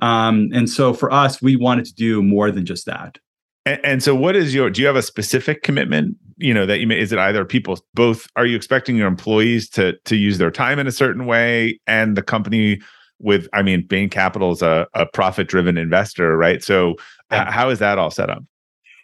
[0.00, 3.18] Um, and so for us, we wanted to do more than just that.
[3.66, 4.68] And, and, so, what is your?
[4.68, 6.16] Do you have a specific commitment?
[6.36, 8.26] You know that you may, is it either people both?
[8.36, 12.16] Are you expecting your employees to to use their time in a certain way, and
[12.16, 12.82] the company
[13.20, 13.48] with?
[13.54, 16.62] I mean, Bain Capital is a, a profit driven investor, right?
[16.62, 16.96] So,
[17.30, 17.50] yeah.
[17.50, 18.44] how is that all set up?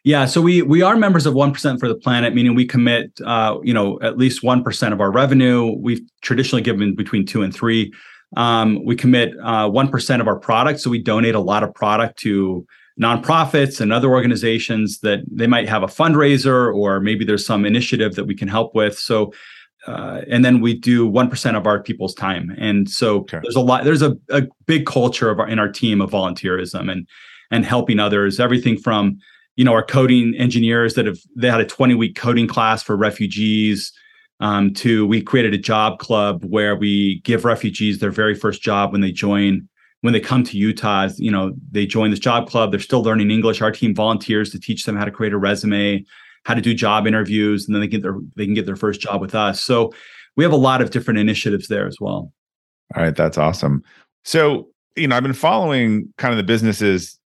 [0.02, 3.20] Yeah, so we we are members of one percent for the planet, meaning we commit,
[3.24, 5.74] uh, you know, at least one percent of our revenue.
[5.78, 7.92] We've traditionally given between two and three.
[8.36, 11.74] Um, we commit uh, one uh, of our product, so we donate a lot of
[11.74, 12.66] product to
[13.00, 18.14] nonprofits and other organizations that they might have a fundraiser or maybe there's some initiative
[18.14, 18.98] that we can help with.
[18.98, 19.32] So,
[19.86, 23.38] uh, and then we do one percent of our people's time, and so okay.
[23.42, 23.84] there's a lot.
[23.84, 27.06] There's a, a big culture of our in our team of volunteerism and
[27.50, 28.40] and helping others.
[28.40, 29.18] Everything from
[29.61, 32.96] you know our coding engineers that have they had a 20 week coding class for
[32.96, 33.92] refugees.
[34.42, 38.90] Um, to we created a job club where we give refugees their very first job
[38.90, 39.68] when they join
[40.01, 41.11] when they come to utah.
[41.18, 42.70] You know they join this job club.
[42.70, 43.61] They're still learning english.
[43.61, 46.07] Our team volunteers to teach them how to create a resume
[46.46, 49.03] how to do job interviews and then they get their they can get their first
[49.03, 49.61] job with us.
[49.61, 49.92] So
[50.37, 52.33] we have a lot of different initiatives there as well.
[52.96, 53.14] All right.
[53.14, 53.83] That's awesome.
[54.25, 57.19] So you know i've been following kind of the businesses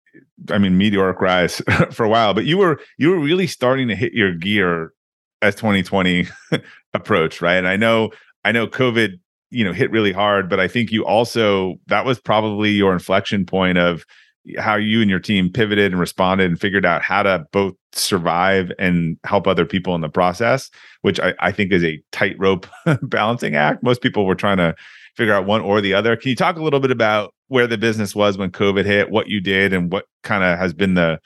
[0.49, 3.95] I mean, meteoric rise for a while, but you were you were really starting to
[3.95, 4.93] hit your gear
[5.41, 6.27] as 2020
[6.93, 7.57] approach, right?
[7.57, 8.11] And I know
[8.43, 9.13] I know COVID,
[9.49, 13.45] you know, hit really hard, but I think you also that was probably your inflection
[13.45, 14.05] point of
[14.57, 18.71] how you and your team pivoted and responded and figured out how to both survive
[18.77, 20.69] and help other people in the process,
[21.01, 22.67] which I, I think is a tightrope
[23.03, 23.83] balancing act.
[23.83, 24.75] Most people were trying to
[25.15, 26.15] figure out one or the other.
[26.15, 29.27] Can you talk a little bit about where the business was when COVID hit, what
[29.27, 31.19] you did, and what kind of has been the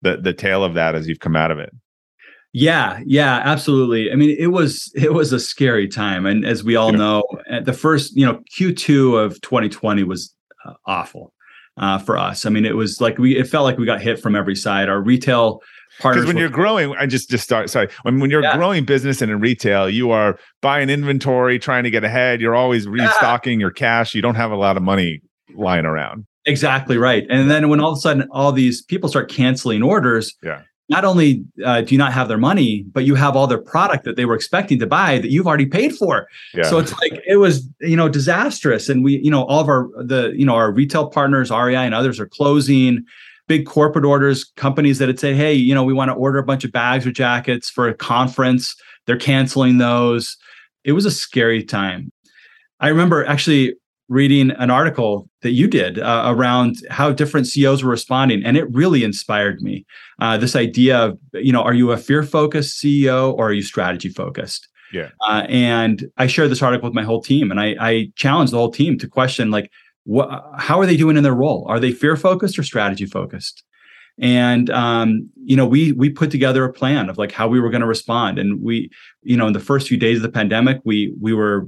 [0.00, 1.70] the the tail of that as you've come out of it?
[2.52, 4.12] Yeah, yeah, absolutely.
[4.12, 6.98] I mean, it was it was a scary time, and as we all yeah.
[6.98, 7.24] know,
[7.64, 10.32] the first you know Q2 of 2020 was
[10.64, 11.32] uh, awful
[11.78, 12.46] uh, for us.
[12.46, 14.88] I mean, it was like we it felt like we got hit from every side.
[14.88, 15.62] Our retail
[15.98, 16.22] partners.
[16.22, 17.70] because when you're growing, I just just start.
[17.70, 18.56] Sorry, when when you're yeah.
[18.56, 22.40] growing business and in retail, you are buying inventory, trying to get ahead.
[22.40, 23.64] You're always restocking yeah.
[23.64, 24.14] your cash.
[24.14, 25.22] You don't have a lot of money
[25.54, 26.26] lying around.
[26.46, 27.24] Exactly right.
[27.30, 30.62] And then when all of a sudden all these people start canceling orders, yeah.
[30.88, 34.04] Not only uh, do you not have their money, but you have all their product
[34.04, 36.26] that they were expecting to buy that you've already paid for.
[36.52, 36.64] Yeah.
[36.64, 38.90] So it's like it was, you know, disastrous.
[38.90, 41.94] And we, you know, all of our the, you know, our retail partners, REI and
[41.94, 43.06] others are closing
[43.48, 46.44] big corporate orders, companies that had said, hey, you know, we want to order a
[46.44, 48.76] bunch of bags or jackets for a conference.
[49.06, 50.36] They're canceling those.
[50.84, 52.12] it was a scary time.
[52.80, 53.74] I remember actually
[54.12, 58.70] reading an article that you did uh, around how different CEOs were responding, and it
[58.70, 59.86] really inspired me.
[60.20, 63.62] Uh, this idea of, you know, are you a fear focused CEO or are you
[63.62, 64.68] strategy focused?
[64.92, 65.08] Yeah.
[65.26, 68.58] Uh, and I shared this article with my whole team, and I, I challenged the
[68.58, 69.70] whole team to question, like,
[70.04, 71.64] what, how are they doing in their role?
[71.68, 73.64] Are they fear focused or strategy focused?
[74.20, 77.70] and um, you know we we put together a plan of like how we were
[77.70, 78.90] going to respond and we
[79.22, 81.66] you know in the first few days of the pandemic we we were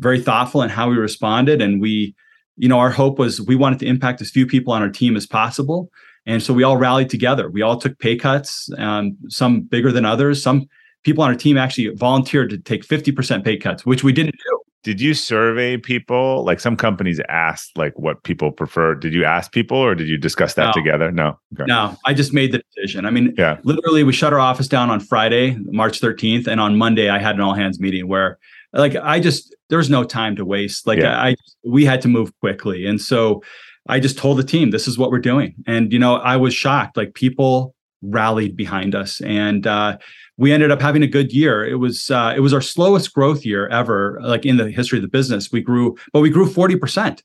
[0.00, 1.62] very thoughtful in how we responded.
[1.62, 2.14] And we
[2.56, 5.16] you know our hope was we wanted to impact as few people on our team
[5.16, 5.90] as possible.
[6.26, 7.48] And so we all rallied together.
[7.48, 10.42] We all took pay cuts um, some bigger than others.
[10.42, 10.66] Some
[11.02, 14.60] people on our team actually volunteered to take 50% pay cuts which we didn't do.
[14.82, 16.42] Did you survey people?
[16.44, 18.94] Like some companies asked like what people prefer.
[18.94, 20.72] Did you ask people or did you discuss that no.
[20.72, 21.10] together?
[21.10, 21.38] No.
[21.54, 21.64] Okay.
[21.66, 23.06] no i just made the decision.
[23.06, 23.58] I mean yeah.
[23.62, 27.34] literally we shut our office down on friday march 13th and on monday i had
[27.34, 28.38] an all hands meeting where
[28.72, 31.20] like i just there was no time to waste like yeah.
[31.20, 33.42] I, we had to move quickly and so
[33.88, 36.54] i just told the team this is what we're doing and you know i was
[36.54, 39.96] shocked like people rallied behind us and uh
[40.40, 41.66] we ended up having a good year.
[41.66, 45.02] It was uh, it was our slowest growth year ever, like in the history of
[45.02, 45.52] the business.
[45.52, 47.22] We grew, but we grew forty percent,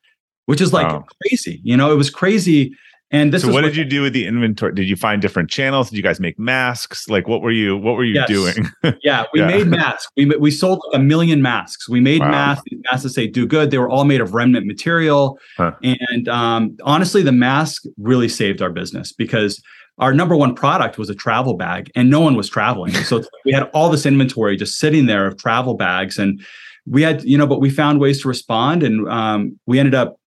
[0.48, 1.06] which is like wow.
[1.22, 1.62] crazy.
[1.64, 2.76] You know, it was crazy.
[3.16, 4.74] And this so, what, what did you do with the inventory?
[4.74, 5.90] Did you find different channels?
[5.90, 7.08] Did you guys make masks?
[7.08, 8.28] Like, what were you what were you yes.
[8.28, 8.70] doing?
[9.04, 9.48] yeah, we yeah.
[9.48, 10.12] made masks.
[10.18, 11.88] We we sold a million masks.
[11.88, 12.32] We made wow.
[12.32, 12.66] masks.
[12.92, 15.72] Masks that say "Do Good." They were all made of remnant material, huh.
[15.82, 19.62] and um, honestly, the mask really saved our business because
[19.98, 23.54] our number one product was a travel bag and no one was traveling so we
[23.54, 26.42] had all this inventory just sitting there of travel bags and
[26.86, 30.20] we had you know but we found ways to respond and um, we ended up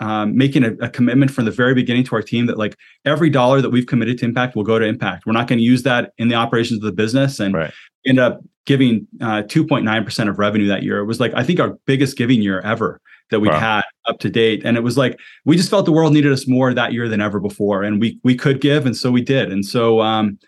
[0.00, 3.30] um, making a, a, commitment from the very beginning to our team that like every
[3.30, 5.84] dollar that we've committed to impact will go to impact we're not going to use
[5.84, 7.72] that in the operations of the business and right.
[8.04, 11.78] end up giving uh, 2.9% of revenue that year it was like i think our
[11.86, 13.58] biggest giving year ever that we'd wow.
[13.58, 14.62] had up to date.
[14.64, 17.20] And it was like we just felt the world needed us more that year than
[17.20, 19.52] ever before, and we we could give, and so we did.
[19.52, 20.38] And so um,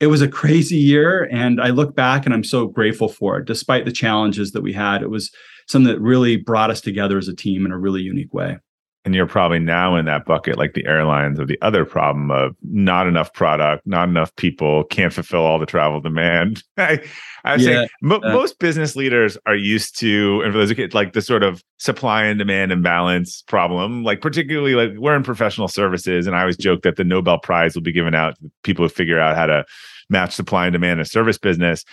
[0.00, 3.46] it was a crazy year, and I look back and I'm so grateful for it,
[3.46, 5.02] despite the challenges that we had.
[5.02, 5.30] It was
[5.68, 8.58] something that really brought us together as a team in a really unique way
[9.04, 12.54] and you're probably now in that bucket like the airlines of the other problem of
[12.62, 16.62] not enough product not enough people can't fulfill all the travel demand.
[16.76, 17.02] I,
[17.44, 20.72] I would yeah, say mo- uh, most business leaders are used to and for those
[20.72, 25.22] kids like the sort of supply and demand imbalance problem like particularly like we're in
[25.22, 28.50] professional services and i always joke that the nobel prize will be given out to
[28.62, 29.64] people who figure out how to
[30.10, 31.84] match supply and demand in a service business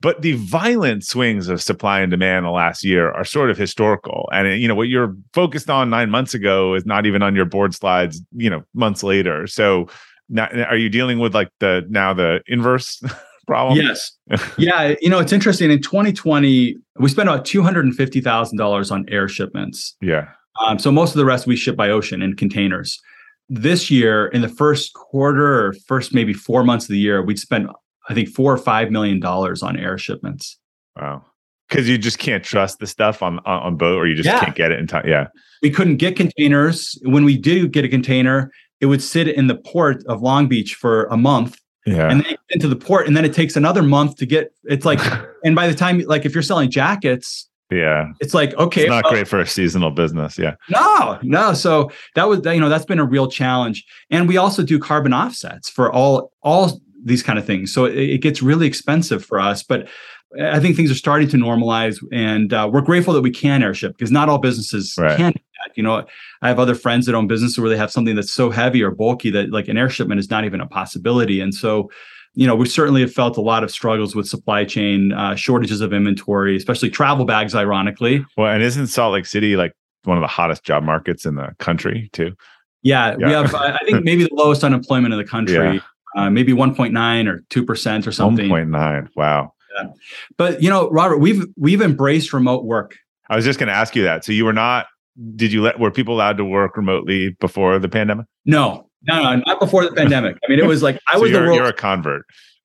[0.00, 4.28] but the violent swings of supply and demand the last year are sort of historical.
[4.32, 7.46] And you know what you're focused on nine months ago is not even on your
[7.46, 9.46] board slides you know months later.
[9.46, 9.88] So
[10.28, 13.02] now are you dealing with like the now the inverse
[13.46, 13.78] problem?
[13.78, 14.12] Yes.
[14.58, 15.70] Yeah you know it's interesting.
[15.70, 19.96] In 2020 we spent about $250000 on air shipments.
[20.00, 20.28] Yeah.
[20.60, 23.00] Um, so most of the rest we ship by ocean in containers.
[23.48, 27.38] This year in the first quarter or first maybe four months of the year we'd
[27.38, 27.70] spent
[28.08, 30.58] I think four or five million dollars on air shipments.
[30.96, 31.24] Wow.
[31.68, 34.38] Because you just can't trust the stuff on on boat, or you just yeah.
[34.38, 35.06] can't get it in time.
[35.06, 35.26] Yeah,
[35.62, 36.96] we couldn't get containers.
[37.02, 40.76] When we do get a container, it would sit in the port of Long Beach
[40.76, 42.08] for a month, yeah.
[42.08, 44.52] and then into the port, and then it takes another month to get.
[44.62, 45.00] It's like,
[45.44, 49.04] and by the time, like, if you're selling jackets, yeah, it's like okay, it's not
[49.04, 50.38] well, great for a seasonal business.
[50.38, 51.52] Yeah, no, no.
[51.52, 55.12] So that was you know that's been a real challenge, and we also do carbon
[55.12, 57.72] offsets for all all these kind of things.
[57.72, 59.88] So it, it, gets really expensive for us, but
[60.42, 63.96] I think things are starting to normalize, and uh, we're grateful that we can airship
[63.96, 65.16] because not all businesses right.
[65.16, 65.32] can.
[65.74, 66.04] You know,
[66.42, 68.90] I have other friends that own businesses where they have something that's so heavy or
[68.90, 71.90] bulky that like an air shipment is not even a possibility, and so
[72.34, 75.80] you know, we certainly have felt a lot of struggles with supply chain uh, shortages
[75.80, 77.54] of inventory, especially travel bags.
[77.54, 79.72] Ironically, well, and isn't Salt Lake City like
[80.04, 82.36] one of the hottest job markets in the country too?
[82.82, 83.26] Yeah, yeah.
[83.26, 83.54] we have.
[83.54, 85.76] I think maybe the lowest unemployment in the country.
[85.76, 85.80] Yeah
[86.16, 88.48] uh, maybe 1.9 or 2% or something.
[88.48, 89.08] 1.9.
[89.14, 89.52] Wow.
[89.76, 89.90] Yeah.
[90.36, 92.96] But you know, Robert, we've we've embraced remote work.
[93.28, 94.24] I was just going to ask you that.
[94.24, 94.86] So you were not
[95.34, 98.26] did you let were people allowed to work remotely before the pandemic?
[98.44, 98.88] No.
[99.02, 100.36] No, no, not before the pandemic.
[100.44, 101.56] I mean, it was like I so was the world.
[101.56, 102.24] You're a convert.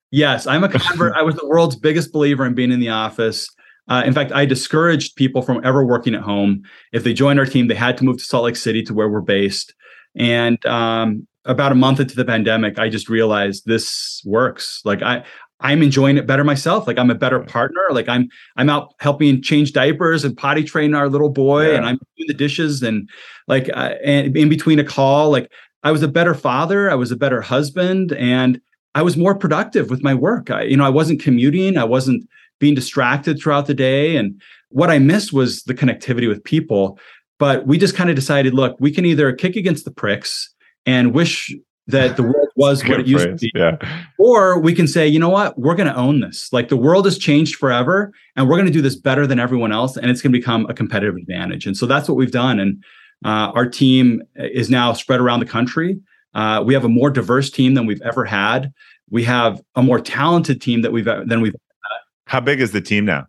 [0.09, 1.13] Yes, I'm a convert.
[1.13, 3.47] I was the world's biggest believer in being in the office.
[3.87, 6.63] Uh, in fact, I discouraged people from ever working at home.
[6.93, 9.09] If they joined our team, they had to move to Salt Lake City to where
[9.09, 9.73] we're based.
[10.15, 14.81] And um, about a month into the pandemic, I just realized this works.
[14.85, 15.23] Like I,
[15.59, 16.87] I'm enjoying it better myself.
[16.87, 17.81] Like I'm a better partner.
[17.91, 21.77] Like I'm, I'm out helping change diapers and potty train our little boy, yeah.
[21.77, 23.09] and I'm doing the dishes and
[23.47, 25.51] like, uh, and in between a call, like
[25.83, 26.89] I was a better father.
[26.89, 28.61] I was a better husband, and
[28.93, 30.51] I was more productive with my work.
[30.51, 31.77] I, you know, I wasn't commuting.
[31.77, 32.27] I wasn't
[32.59, 34.15] being distracted throughout the day.
[34.15, 36.99] And what I missed was the connectivity with people.
[37.39, 40.50] But we just kind of decided, look, we can either kick against the pricks
[40.85, 41.53] and wish
[41.87, 43.39] that the world was what it used phrase.
[43.39, 43.59] to be.
[43.59, 43.77] Yeah.
[44.17, 46.51] Or we can say, you know what, we're going to own this.
[46.53, 49.71] Like the world has changed forever, and we're going to do this better than everyone
[49.71, 51.65] else, and it's going to become a competitive advantage.
[51.65, 52.59] And so that's what we've done.
[52.59, 52.83] And
[53.25, 55.99] uh, our team is now spread around the country.
[56.33, 58.71] Uh, we have a more diverse team than we've ever had.
[59.09, 61.53] We have a more talented team that we've than we've.
[61.53, 61.97] Had.
[62.27, 63.27] How big is the team now?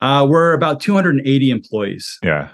[0.00, 2.18] Uh, we're about 280 employees.
[2.22, 2.50] Yeah.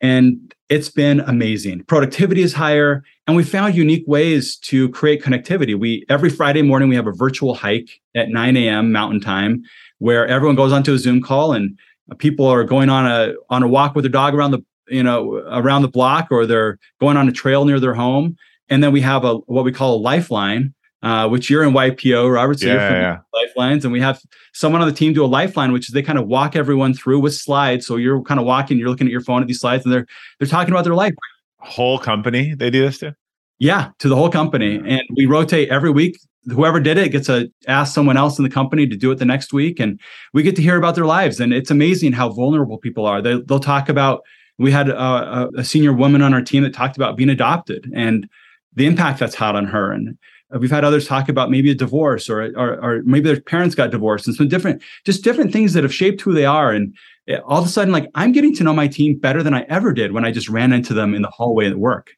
[0.00, 1.82] And it's been amazing.
[1.84, 5.78] Productivity is higher, and we found unique ways to create connectivity.
[5.78, 8.92] We every Friday morning we have a virtual hike at 9 a.m.
[8.92, 9.64] Mountain Time,
[9.98, 11.76] where everyone goes onto a Zoom call and
[12.18, 15.42] people are going on a on a walk with their dog around the you know
[15.50, 18.36] around the block, or they're going on a trail near their home.
[18.68, 20.72] And then we have a what we call a lifeline,
[21.02, 22.60] uh, which you're in YPO, Robert.
[22.60, 23.18] So yeah, you're from yeah.
[23.32, 24.20] Lifelines, and we have
[24.52, 27.20] someone on the team do a lifeline, which is they kind of walk everyone through
[27.20, 27.86] with slides.
[27.86, 30.06] So you're kind of walking, you're looking at your phone at these slides, and they're
[30.38, 31.14] they're talking about their life.
[31.58, 33.14] Whole company, they do this to.
[33.58, 36.18] Yeah, to the whole company, and we rotate every week.
[36.46, 39.26] Whoever did it gets to ask someone else in the company to do it the
[39.26, 40.00] next week, and
[40.32, 41.40] we get to hear about their lives.
[41.40, 43.20] And it's amazing how vulnerable people are.
[43.20, 44.22] They, they'll talk about.
[44.58, 48.28] We had a, a senior woman on our team that talked about being adopted and
[48.74, 50.18] the impact that's had on her and
[50.58, 53.90] we've had others talk about maybe a divorce or, or, or maybe their parents got
[53.90, 56.72] divorced and some different just different things that have shaped who they are.
[56.72, 56.96] And
[57.28, 59.64] eh, all of a sudden like i'm getting to know my team better than i
[59.68, 62.10] ever did when i just ran into them in the hallway at work.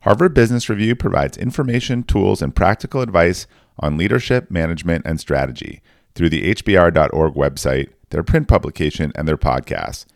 [0.00, 3.46] Harvard business review provides information tools and practical advice
[3.78, 5.80] on leadership management and strategy
[6.14, 10.06] through the hbr.org website their print publication and their podcast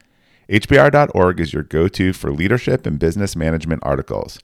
[0.51, 4.39] hbr.org is your go-to for leadership and business management articles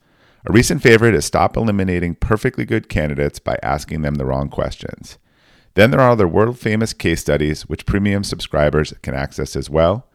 [0.47, 5.17] a recent favorite is stop eliminating perfectly good candidates by asking them the wrong questions.
[5.73, 10.07] Then there are the world famous case studies, which premium subscribers can access as well.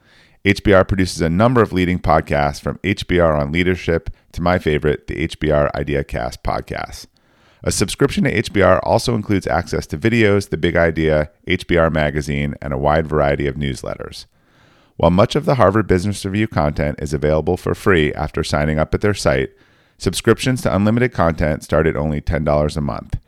[0.44, 5.28] HBR produces a number of leading podcasts from HBR on leadership to my favorite, the
[5.28, 7.06] HBR IdeaCast podcast.
[7.62, 12.72] A subscription to HBR also includes access to videos, The Big Idea, HBR Magazine, and
[12.72, 14.24] a wide variety of newsletters.
[14.96, 18.94] While much of the Harvard Business Review content is available for free after signing up
[18.94, 19.50] at their site,
[20.00, 23.18] Subscriptions to unlimited content start at only $10 a month.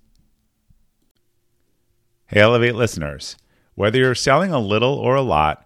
[2.27, 3.39] Hey Elevate listeners,
[3.75, 5.66] whether you're selling a little or a lot,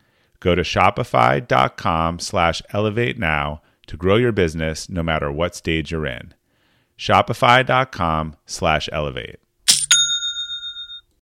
[0.41, 6.05] Go to shopify.com slash elevate now to grow your business no matter what stage you're
[6.05, 6.33] in.
[6.97, 9.37] Shopify.com slash elevate.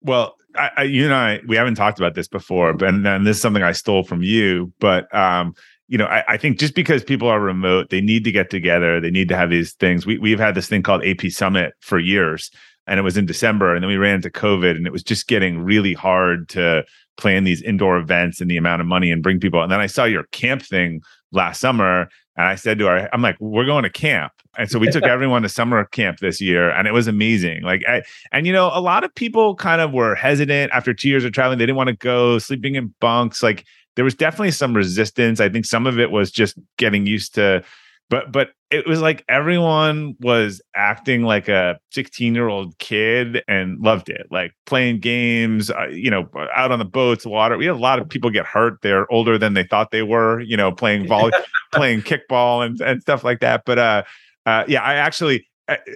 [0.03, 3.27] Well, I, I, you and I, we haven't talked about this before, but and, and
[3.27, 4.73] this is something I stole from you.
[4.81, 5.55] But um,
[5.89, 9.01] you know, I, I, think just because people are remote, they need to get together.
[9.01, 10.07] They need to have these things.
[10.07, 12.51] We we've had this thing called AP Summit for years,
[12.91, 15.29] and it was in December, and then we ran into COVID, and it was just
[15.29, 16.85] getting really hard to
[17.17, 19.63] plan these indoor events and the amount of money and bring people.
[19.63, 23.23] And then I saw your camp thing last summer and I said to her, I'm
[23.23, 24.33] like, we're going to camp.
[24.59, 27.63] And so we took everyone to summer camp this year and it was amazing.
[27.63, 31.09] Like, I, and you know, a lot of people kind of were hesitant after two
[31.09, 31.59] years of traveling.
[31.59, 33.43] They didn't want to go sleeping in bunks.
[33.43, 33.67] Like,
[33.97, 35.41] there was definitely some resistance.
[35.41, 37.63] I think some of it was just getting used to
[38.11, 43.81] but but it was like everyone was acting like a 16 year old kid and
[43.81, 47.57] loved it like playing games uh, you know out on the boats water.
[47.57, 48.83] We had a lot of people get hurt.
[48.83, 51.33] They're older than they thought they were you know playing volley
[51.73, 53.63] playing kickball and, and stuff like that.
[53.65, 54.03] But uh,
[54.47, 55.47] uh yeah i actually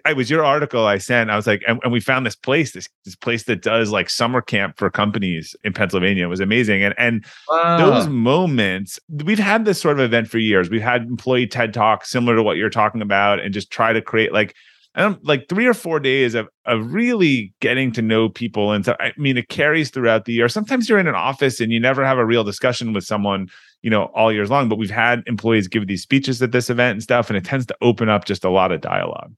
[0.04, 1.30] I, was your article I sent.
[1.30, 4.08] I was like, and, and, we found this place, this this place that does like
[4.08, 6.24] summer camp for companies in Pennsylvania.
[6.24, 6.82] It was amazing.
[6.82, 7.78] And and wow.
[7.78, 10.70] those moments, we've had this sort of event for years.
[10.70, 14.00] We've had employee TED talks similar to what you're talking about, and just try to
[14.00, 14.54] create like
[14.94, 18.72] I don't like three or four days of of really getting to know people.
[18.72, 20.48] And so I mean it carries throughout the year.
[20.48, 23.48] Sometimes you're in an office and you never have a real discussion with someone,
[23.82, 24.68] you know, all years long.
[24.68, 27.66] But we've had employees give these speeches at this event and stuff, and it tends
[27.66, 29.34] to open up just a lot of dialogue.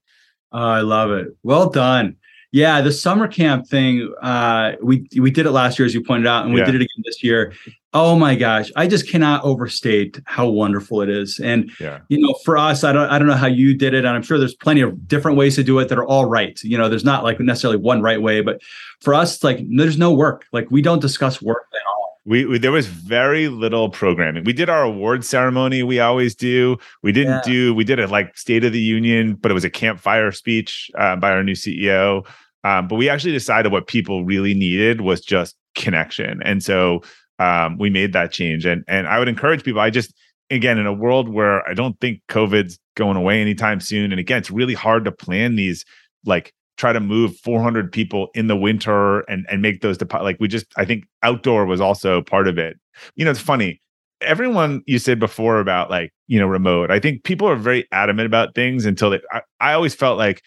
[0.51, 1.27] Oh, I love it.
[1.43, 2.15] Well done.
[2.53, 6.27] Yeah, the summer camp thing, uh, we we did it last year, as you pointed
[6.27, 6.65] out, and we yeah.
[6.65, 7.53] did it again this year.
[7.93, 11.39] Oh my gosh, I just cannot overstate how wonderful it is.
[11.39, 11.99] And yeah.
[12.07, 14.23] you know, for us, I don't I don't know how you did it, and I'm
[14.23, 16.57] sure there's plenty of different ways to do it that are all right.
[16.63, 18.61] You know, there's not like necessarily one right way, but
[19.01, 20.45] for us, it's like there's no work.
[20.53, 24.43] Like we don't discuss work at all we, we, there was very little programming.
[24.43, 25.81] We did our award ceremony.
[25.81, 26.77] We always do.
[27.01, 27.41] We didn't yeah.
[27.45, 27.73] do.
[27.73, 31.15] We did a like State of the Union, but it was a campfire speech uh,
[31.15, 32.27] by our new CEO.
[32.65, 37.01] Um, but we actually decided what people really needed was just connection, and so
[37.39, 38.65] um, we made that change.
[38.65, 39.79] And and I would encourage people.
[39.79, 40.13] I just
[40.49, 44.39] again in a world where I don't think COVID's going away anytime soon, and again,
[44.39, 45.85] it's really hard to plan these
[46.25, 50.37] like try to move 400 people in the winter and and make those depo- like
[50.39, 52.79] we just I think outdoor was also part of it.
[53.15, 53.81] You know, it's funny.
[54.21, 56.91] Everyone you said before about like you know remote.
[56.91, 59.19] I think people are very adamant about things until they.
[59.31, 60.41] I, I always felt like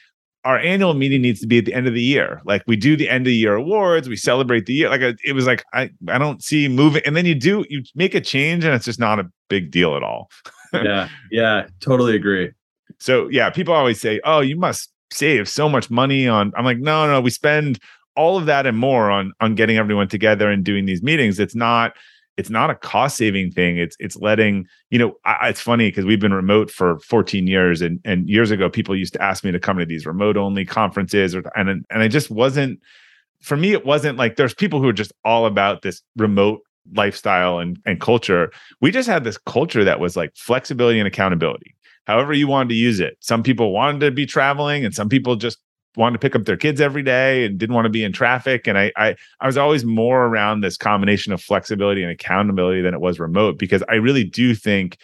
[0.44, 2.40] our annual meeting needs to be at the end of the year.
[2.44, 4.88] Like we do the end of the year awards, we celebrate the year.
[4.88, 8.14] Like it was like I I don't see moving, and then you do you make
[8.14, 10.30] a change, and it's just not a big deal at all.
[10.72, 12.50] yeah, yeah, totally agree.
[12.98, 16.78] So yeah, people always say, "Oh, you must save so much money on i'm like
[16.78, 17.78] no no we spend
[18.16, 21.38] all of that and more on on getting everyone together and doing these meetings.
[21.38, 21.96] It's not
[22.36, 23.78] it's not a cost saving thing.
[23.78, 27.80] It's it's letting you know I, it's funny because we've been remote for 14 years
[27.80, 30.64] and and years ago people used to ask me to come to these remote only
[30.64, 32.80] conferences or and and i just wasn't
[33.40, 36.60] for me it wasn't like there's people who are just all about this remote
[36.94, 38.50] lifestyle and and culture.
[38.80, 41.74] We just had this culture that was like flexibility and accountability
[42.10, 43.16] however you wanted to use it.
[43.20, 45.58] Some people wanted to be traveling and some people just
[45.96, 48.66] wanted to pick up their kids every day and didn't want to be in traffic.
[48.66, 52.94] And I, I, I was always more around this combination of flexibility and accountability than
[52.94, 54.98] it was remote because I really do think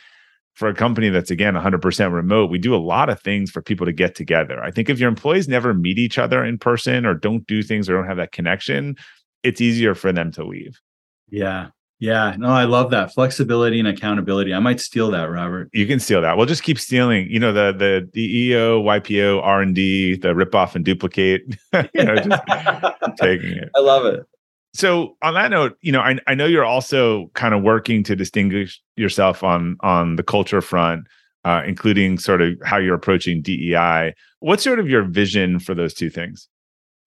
[0.55, 3.87] for a company that's again 100% remote, we do a lot of things for people
[3.87, 4.61] to get together.
[4.61, 7.89] I think if your employees never meet each other in person or don't do things
[7.89, 8.97] or don't have that connection,
[9.45, 10.81] it's easier for them to leave.
[11.29, 11.69] Yeah.
[11.99, 14.53] Yeah, no, I love that flexibility and accountability.
[14.53, 15.71] I might steal that, Robert.
[15.73, 16.37] You can steal that.
[16.37, 17.27] We'll just keep stealing.
[17.31, 21.43] You know, the the the EO, YPO, R and D, the rip off and duplicate.
[21.95, 22.43] you know, just
[23.19, 23.71] taking it.
[23.75, 24.27] I love it.
[24.75, 28.15] So on that note, you know, I I know you're also kind of working to
[28.15, 31.07] distinguish yourself on on the culture front,
[31.47, 34.13] uh, including sort of how you're approaching DEI.
[34.41, 36.47] What's sort of your vision for those two things?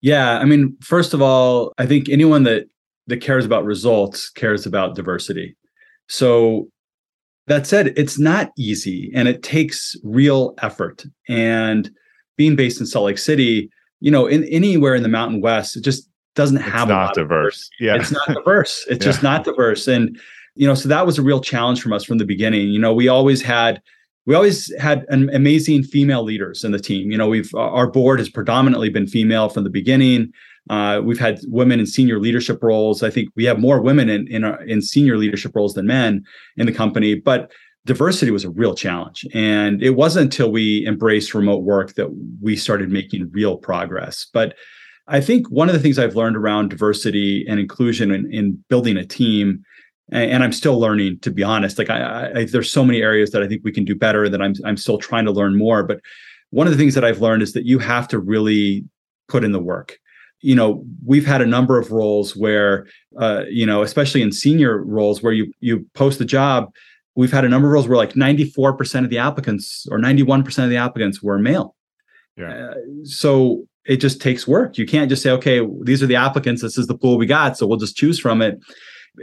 [0.01, 2.65] Yeah, I mean, first of all, I think anyone that
[3.09, 5.55] that cares about results cares about diversity.
[6.07, 6.69] So
[7.47, 11.05] that said, it's not easy and it takes real effort.
[11.27, 11.89] And
[12.37, 15.83] being based in Salt Lake City, you know, in anywhere in the Mountain West, it
[15.83, 17.69] just doesn't have it's not diverse.
[17.79, 17.95] Yeah.
[17.95, 18.85] It's not diverse.
[18.89, 19.11] It's yeah.
[19.11, 19.87] just not diverse.
[19.87, 20.17] And,
[20.55, 22.69] you know, so that was a real challenge from us from the beginning.
[22.69, 23.81] You know, we always had
[24.25, 27.09] we always had an amazing female leaders in the team.
[27.09, 30.31] You know, we've our board has predominantly been female from the beginning.
[30.69, 33.01] Uh, we've had women in senior leadership roles.
[33.01, 36.23] I think we have more women in in, our, in senior leadership roles than men
[36.57, 37.15] in the company.
[37.15, 37.51] But
[37.85, 42.09] diversity was a real challenge, and it wasn't until we embraced remote work that
[42.41, 44.27] we started making real progress.
[44.31, 44.55] But
[45.07, 48.95] I think one of the things I've learned around diversity and inclusion in, in building
[48.95, 49.63] a team,
[50.11, 51.79] and, and, I'm still learning, to be honest.
[51.79, 54.29] Like I, I, there's so many areas that I think we can do better.
[54.29, 55.81] That I'm I'm still trying to learn more.
[55.81, 55.99] But
[56.51, 58.85] one of the things that I've learned is that you have to really
[59.27, 59.97] put in the work
[60.41, 62.87] you know we've had a number of roles where
[63.19, 66.71] uh, you know especially in senior roles where you you post the job
[67.15, 70.69] we've had a number of roles where like 94% of the applicants or 91% of
[70.69, 71.75] the applicants were male.
[72.37, 72.69] Yeah.
[72.69, 72.73] Uh,
[73.03, 74.77] so it just takes work.
[74.77, 76.61] You can't just say okay these are the applicants.
[76.61, 78.59] This is the pool we got so we'll just choose from it.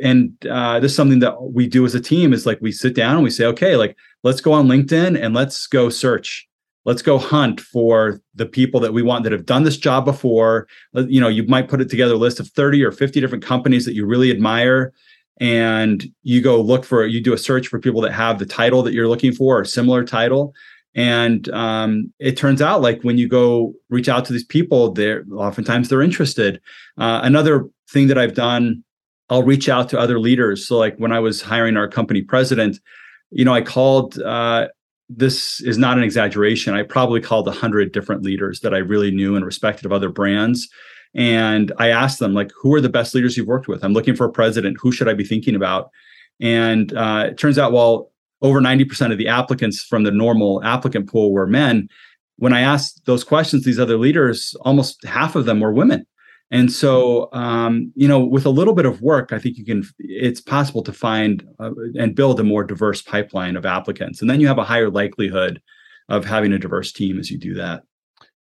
[0.03, 2.95] And uh, this is something that we do as a team is like we sit
[2.95, 6.47] down and we say okay like let's go on linkedin and let's go search
[6.87, 10.67] let's go hunt for the people that we want that have done this job before.
[10.95, 13.85] You know you might put it together a list of 30 or 50 different companies
[13.85, 14.95] that you really admire
[15.39, 18.83] and you go look for you do a search for people that have the title
[18.85, 20.55] that you're looking for or similar title.
[20.95, 25.25] And um, it turns out like when you go reach out to these people they're
[25.35, 26.61] oftentimes they're interested.
[26.97, 28.83] Uh, another thing that i've done
[29.29, 30.67] i'll reach out to other leaders.
[30.67, 32.79] So like when i was hiring our company president
[33.33, 34.69] you know i called uh,
[35.09, 36.75] this is not an exaggeration.
[36.75, 40.09] I probably called a hundred different leaders that I really knew and respected of other
[40.09, 40.69] brands.
[41.15, 43.85] And I asked them, like, who are the best leaders you've worked with?
[43.85, 44.79] I'm looking for a president.
[44.81, 45.91] Who should I be thinking about?
[46.41, 48.11] And uh, it turns out, well,
[48.43, 51.89] over 90% of the applicants from the normal applicant pool were men.
[52.37, 56.07] When I asked those questions, these other leaders, almost half of them were women.
[56.51, 59.83] And so, um, you know, with a little bit of work, I think you can,
[59.99, 64.21] it's possible to find uh, and build a more diverse pipeline of applicants.
[64.21, 65.61] And then you have a higher likelihood
[66.09, 67.83] of having a diverse team as you do that.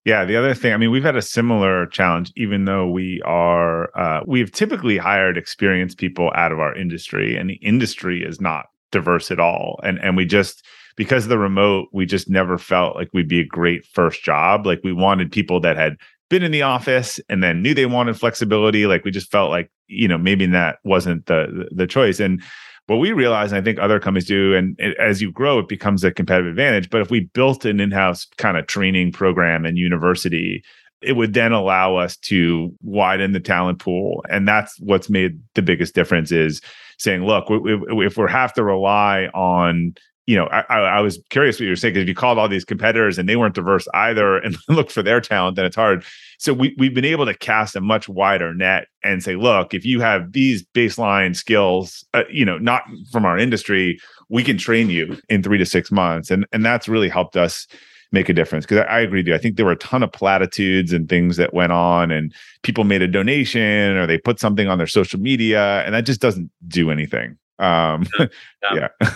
[0.04, 3.96] Yeah, the other thing, I mean, we've had a similar challenge, even though we are,
[3.96, 8.66] uh, we've typically hired experienced people out of our industry, and the industry is not
[8.90, 9.78] diverse at all.
[9.84, 10.64] And and we just
[10.96, 14.66] because of the remote, we just never felt like we'd be a great first job.
[14.66, 15.96] Like we wanted people that had
[16.32, 18.86] been in the office and then knew they wanted flexibility.
[18.86, 22.18] Like we just felt like, you know, maybe that wasn't the the choice.
[22.18, 22.42] And
[22.86, 25.68] what we realize, and I think other companies do, and it, as you grow, it
[25.68, 26.88] becomes a competitive advantage.
[26.88, 30.64] But if we built an in-house kind of training program and university,
[31.02, 35.62] it would then allow us to widen the talent pool, and that's what's made the
[35.62, 36.32] biggest difference.
[36.32, 36.62] Is
[36.98, 39.94] saying, look, we, we, if we have to rely on
[40.26, 42.48] you know, I, I was curious what you were saying because if you called all
[42.48, 46.04] these competitors and they weren't diverse either and look for their talent, then it's hard.
[46.38, 49.84] So we, we've been able to cast a much wider net and say, look, if
[49.84, 53.98] you have these baseline skills, uh, you know, not from our industry,
[54.28, 56.30] we can train you in three to six months.
[56.30, 57.66] And, and that's really helped us
[58.12, 58.64] make a difference.
[58.64, 59.34] Because I, I, agree with you.
[59.34, 62.84] I think there were a ton of platitudes and things that went on, and people
[62.84, 66.50] made a donation or they put something on their social media, and that just doesn't
[66.68, 67.36] do anything.
[67.58, 68.88] Um, yeah.
[69.02, 69.08] yeah.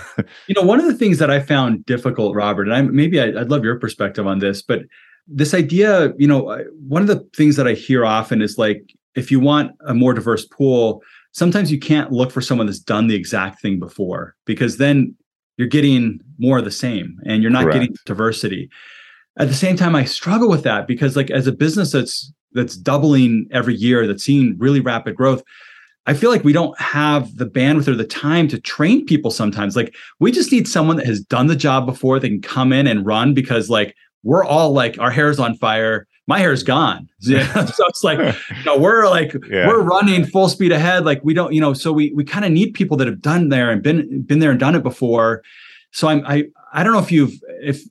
[0.47, 3.27] you know, one of the things that I found difficult, Robert, and I maybe I,
[3.41, 4.83] I'd love your perspective on this, but
[5.27, 9.31] this idea, you know, one of the things that I hear often is like, if
[9.31, 13.15] you want a more diverse pool, sometimes you can't look for someone that's done the
[13.15, 15.15] exact thing before because then
[15.57, 17.81] you're getting more of the same and you're not Correct.
[17.81, 18.71] getting diversity.
[19.39, 22.77] At the same time, I struggle with that because like as a business that's that's
[22.77, 25.43] doubling every year, that's seeing really rapid growth,
[26.07, 29.75] I feel like we don't have the bandwidth or the time to train people sometimes.
[29.75, 32.87] Like we just need someone that has done the job before they can come in
[32.87, 36.07] and run because like we're all like our hair's on fire.
[36.29, 37.09] My hair's gone.
[37.21, 39.67] so it's like, you know, we're like yeah.
[39.67, 41.05] we're running full speed ahead.
[41.05, 43.49] Like we don't, you know, so we we kind of need people that have done
[43.49, 45.43] there and been been there and done it before.
[45.91, 47.33] So I'm I I don't know if you've
[47.63, 47.83] if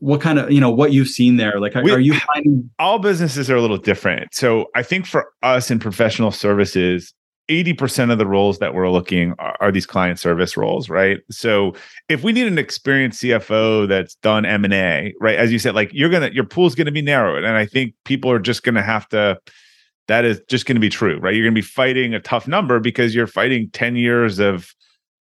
[0.00, 2.98] what kind of you know what you've seen there like we, are you finding all
[2.98, 7.14] businesses are a little different so i think for us in professional services
[7.48, 11.20] 80% of the roles that we're looking are, are, these client service roles right?
[11.30, 11.74] So
[12.08, 16.10] if we need an experienced cfo that's done m&a right as you said like you're
[16.10, 19.38] gonna your pool's gonna be narrowed and i think people are just gonna have to
[20.08, 21.34] that is just gonna be true right?
[21.34, 24.74] You're gonna be fighting a tough number because you're fighting 10 years of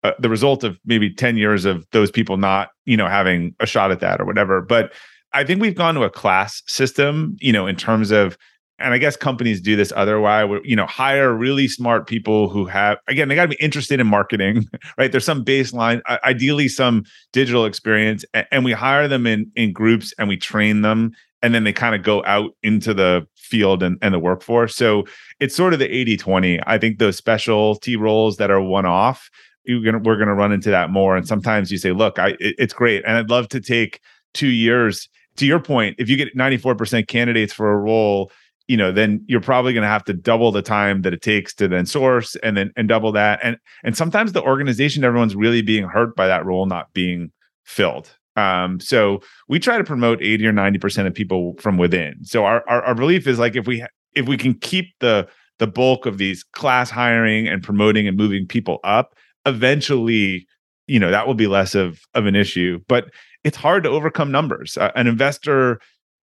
[0.03, 3.65] uh, the result of maybe 10 years of those people not you know having a
[3.65, 4.61] shot at that or whatever.
[4.61, 4.93] But
[5.33, 8.37] i think we've gone to a class system you know in terms of
[8.77, 12.97] and I guess companies do this otherwise, you know, hire really smart people who have,
[13.07, 14.67] again, they got to be interested in marketing,
[14.97, 15.11] right?
[15.11, 20.27] There's some baseline, ideally some digital experience, and we hire them in in groups and
[20.27, 24.13] we train them, and then they kind of go out into the field and, and
[24.13, 24.75] the workforce.
[24.75, 25.05] So
[25.39, 26.59] it's sort of the 80 20.
[26.65, 29.29] I think those specialty roles that are one off,
[29.63, 31.15] you're gonna, we're going to run into that more.
[31.15, 33.03] And sometimes you say, look, I, it, it's great.
[33.05, 33.99] And I'd love to take
[34.33, 35.07] two years.
[35.37, 38.31] To your point, if you get 94% candidates for a role,
[38.67, 41.53] you know then you're probably going to have to double the time that it takes
[41.55, 43.39] to then source and then and double that.
[43.43, 47.31] And and sometimes the organization everyone's really being hurt by that role not being
[47.63, 48.15] filled.
[48.35, 52.23] Um so we try to promote 80 or 90 percent of people from within.
[52.23, 55.27] So our, our our belief is like if we if we can keep the
[55.59, 60.47] the bulk of these class hiring and promoting and moving people up eventually
[60.87, 62.79] you know that will be less of of an issue.
[62.87, 63.11] But
[63.43, 64.77] it's hard to overcome numbers.
[64.77, 65.79] Uh, an investor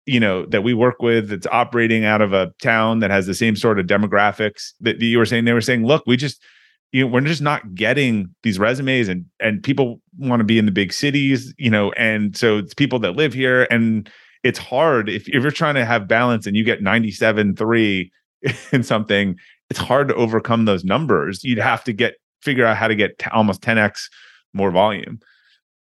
[0.06, 3.34] you know that we work with that's operating out of a town that has the
[3.34, 6.42] same sort of demographics that you were saying they were saying look we just
[6.90, 10.66] you know we're just not getting these resumes and and people want to be in
[10.66, 14.10] the big cities you know and so it's people that live here and
[14.42, 18.12] it's hard if, if you're trying to have balance and you get 97 3
[18.72, 19.36] in something
[19.72, 21.42] it's hard to overcome those numbers.
[21.42, 24.10] You'd have to get figure out how to get t- almost 10x
[24.52, 25.18] more volume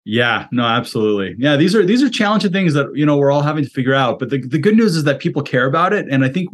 [0.04, 1.34] yeah, no, absolutely.
[1.38, 3.94] Yeah, these are these are challenging things that you know we're all having to figure
[3.94, 4.18] out.
[4.18, 6.50] But the, the good news is that people care about it, and I think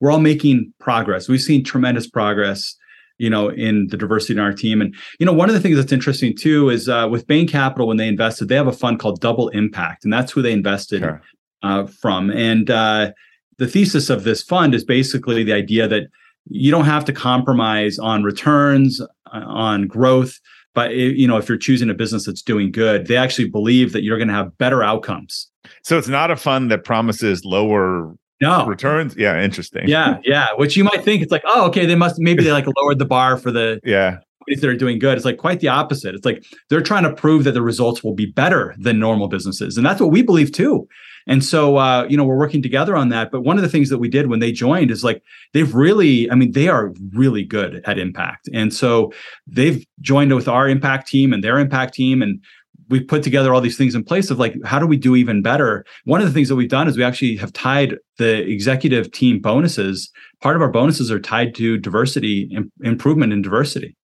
[0.00, 1.28] we're all making progress.
[1.28, 2.76] We've seen tremendous progress,
[3.18, 4.82] you know, in the diversity in our team.
[4.82, 7.86] And you know, one of the things that's interesting too is uh, with Bain Capital
[7.86, 11.00] when they invested, they have a fund called Double Impact, and that's who they invested
[11.00, 11.22] sure.
[11.62, 12.30] uh, from.
[12.30, 13.12] And uh,
[13.56, 16.08] the thesis of this fund is basically the idea that
[16.50, 20.38] you don't have to compromise on returns, uh, on growth
[20.74, 24.02] but you know if you're choosing a business that's doing good they actually believe that
[24.02, 25.50] you're going to have better outcomes.
[25.82, 28.66] So it's not a fund that promises lower no.
[28.66, 29.16] returns?
[29.16, 29.88] Yeah interesting.
[29.88, 32.66] Yeah yeah which you might think it's like oh okay they must maybe they like
[32.76, 34.18] lowered the bar for the yeah.
[34.40, 35.16] companies that are doing good.
[35.16, 36.14] It's like quite the opposite.
[36.14, 39.76] It's like they're trying to prove that the results will be better than normal businesses
[39.76, 40.88] and that's what we believe too
[41.26, 43.30] and so, uh, you know, we're working together on that.
[43.30, 46.30] But one of the things that we did when they joined is like they've really,
[46.30, 48.48] I mean, they are really good at impact.
[48.52, 49.12] And so
[49.46, 52.22] they've joined with our impact team and their impact team.
[52.22, 52.42] And
[52.88, 55.42] we put together all these things in place of like, how do we do even
[55.42, 55.84] better?
[56.04, 59.40] One of the things that we've done is we actually have tied the executive team
[59.40, 60.10] bonuses.
[60.40, 63.96] Part of our bonuses are tied to diversity, Im- improvement in diversity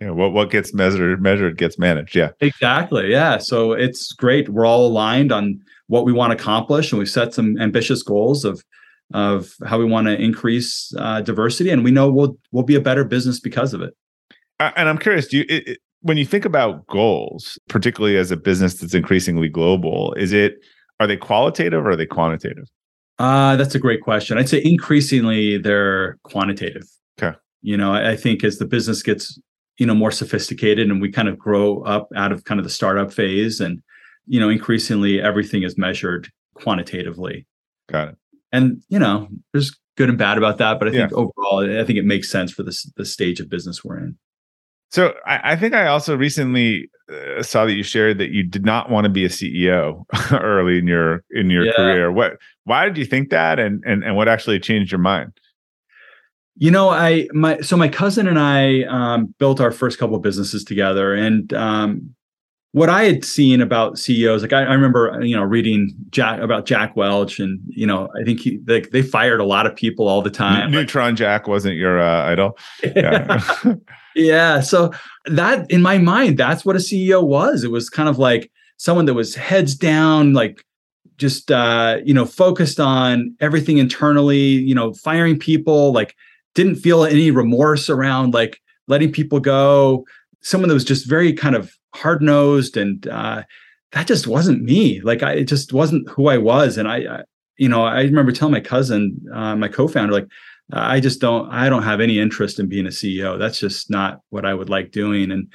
[0.00, 4.64] Yeah, what what gets measured measured gets managed yeah exactly yeah so it's great we're
[4.64, 8.62] all aligned on what we want to accomplish, and we've set some ambitious goals of
[9.14, 12.80] of how we want to increase uh, diversity, and we know we'll we'll be a
[12.80, 13.94] better business because of it.
[14.60, 18.36] And I'm curious, do you it, it, when you think about goals, particularly as a
[18.36, 20.56] business that's increasingly global, is it
[21.00, 22.64] are they qualitative or are they quantitative?
[23.18, 24.38] Uh, that's a great question.
[24.38, 26.84] I'd say increasingly they're quantitative.
[27.20, 27.36] Okay.
[27.62, 29.40] You know, I, I think as the business gets
[29.78, 32.70] you know more sophisticated and we kind of grow up out of kind of the
[32.70, 33.82] startup phase and
[34.28, 37.46] you know, increasingly everything is measured quantitatively.
[37.90, 38.16] Got it.
[38.52, 41.16] And you know, there's good and bad about that, but I think yeah.
[41.16, 44.16] overall, I think it makes sense for this the stage of business we're in.
[44.90, 48.64] So I, I think I also recently uh, saw that you shared that you did
[48.64, 51.72] not want to be a CEO early in your in your yeah.
[51.72, 52.12] career.
[52.12, 52.38] What?
[52.64, 55.32] Why did you think that, and and and what actually changed your mind?
[56.56, 60.64] You know, I my so my cousin and I um, built our first couple businesses
[60.64, 62.14] together, and um,
[62.72, 66.66] what I had seen about CEOs, like I, I, remember, you know, reading Jack about
[66.66, 70.06] Jack Welch, and you know, I think he like they fired a lot of people
[70.06, 70.70] all the time.
[70.70, 72.58] Neutron Jack wasn't your uh, idol.
[72.94, 73.40] Yeah.
[74.14, 74.60] yeah.
[74.60, 74.92] So
[75.26, 77.64] that in my mind, that's what a CEO was.
[77.64, 80.62] It was kind of like someone that was heads down, like
[81.16, 84.38] just uh, you know, focused on everything internally.
[84.38, 86.14] You know, firing people, like
[86.54, 90.04] didn't feel any remorse around like letting people go.
[90.42, 93.42] Someone that was just very kind of hard nosed and uh,
[93.92, 95.00] that just wasn't me.
[95.00, 96.76] Like I, it just wasn't who I was.
[96.76, 97.22] And I, I
[97.56, 100.28] you know, I remember telling my cousin, uh, my co-founder, like,
[100.72, 103.38] I just don't, I don't have any interest in being a CEO.
[103.38, 105.30] That's just not what I would like doing.
[105.30, 105.50] And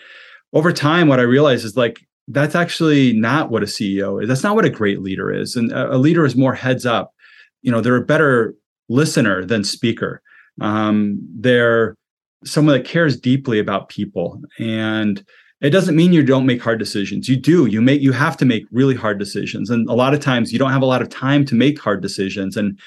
[0.53, 4.27] over time, what I realized is like, that's actually not what a CEO is.
[4.27, 5.55] That's not what a great leader is.
[5.55, 7.13] And a, a leader is more heads up.
[7.61, 8.55] You know, they're a better
[8.89, 10.21] listener than speaker.
[10.61, 11.95] Um, they're
[12.43, 15.23] someone that cares deeply about people and
[15.63, 17.29] it doesn't mean you don't make hard decisions.
[17.29, 17.65] You do.
[17.65, 19.69] You make you have to make really hard decisions.
[19.69, 22.01] And a lot of times you don't have a lot of time to make hard
[22.01, 22.57] decisions.
[22.57, 22.77] And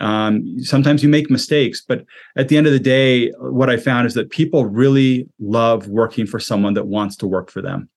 [0.00, 1.82] um, sometimes you make mistakes.
[1.86, 2.06] But
[2.36, 6.26] at the end of the day what i found is that people really love working
[6.26, 7.88] for someone that wants to work for them.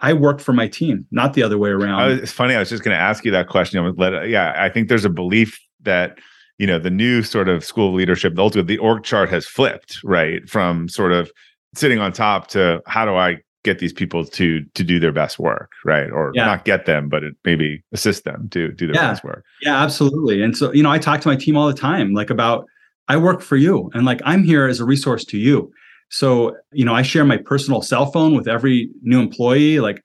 [0.00, 2.08] I work for my team not the other way around.
[2.08, 2.54] Was, it's funny.
[2.54, 3.84] I was just going to ask you that question.
[3.84, 6.18] I let, yeah i think there's a belief that
[6.56, 9.46] you know the new sort of school of leadership the ultimate the org chart has
[9.46, 10.48] flipped right?
[10.48, 11.30] From sort of
[11.74, 15.38] sitting on top to how do i get these people to to do their best
[15.38, 16.10] work right?
[16.10, 16.44] Or yeah.
[16.44, 19.10] not get them but it maybe assist them to do their yeah.
[19.10, 19.44] best work.
[19.62, 20.42] Yeah absolutely.
[20.42, 22.66] And so you know i talk to my team all the time like about
[23.08, 25.72] i work for you and like i'm here as a resource to you.
[26.10, 29.80] So you know i share my personal cell phone with every new employee.
[29.80, 30.02] Like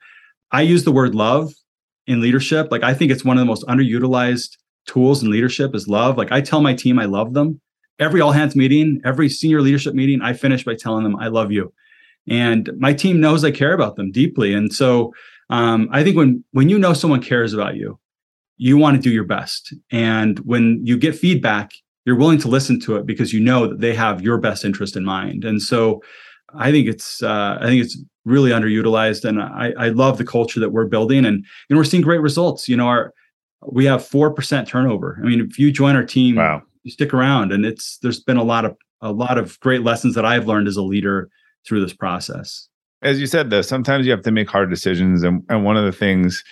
[0.51, 1.51] i use the word love
[2.07, 2.69] in leadership.
[2.71, 4.57] Like i think it's one of the most underutilized
[4.87, 6.17] tools in leadership is love.
[6.17, 7.59] Like i tell my team i love them.
[7.99, 11.51] Every all hands meeting every senior leadership meeting i finish by telling them i love
[11.51, 11.73] you
[12.29, 14.53] and my team knows I care about them deeply.
[14.53, 15.13] And so
[15.49, 17.99] um, I think when when you know someone cares about you,
[18.57, 19.73] you want to do your best.
[19.91, 21.71] And when you get feedback,
[22.05, 24.95] you're willing to listen to it because you know that they have your best interest
[24.95, 25.43] in mind.
[25.43, 26.01] And so
[26.53, 30.59] I think it's uh, I think it's really underutilized, and I, I love the culture
[30.59, 32.67] that we're building, and and we're seeing great results.
[32.67, 33.13] You know, our
[33.67, 35.19] we have four percent turnover.
[35.21, 36.61] I mean, if you join our team, wow.
[36.83, 40.15] you stick around, and it's there's been a lot of a lot of great lessons
[40.15, 41.29] that I've learned as a leader
[41.67, 42.67] through this process.
[43.01, 45.85] As you said, though, sometimes you have to make hard decisions, and and one of
[45.85, 46.43] the things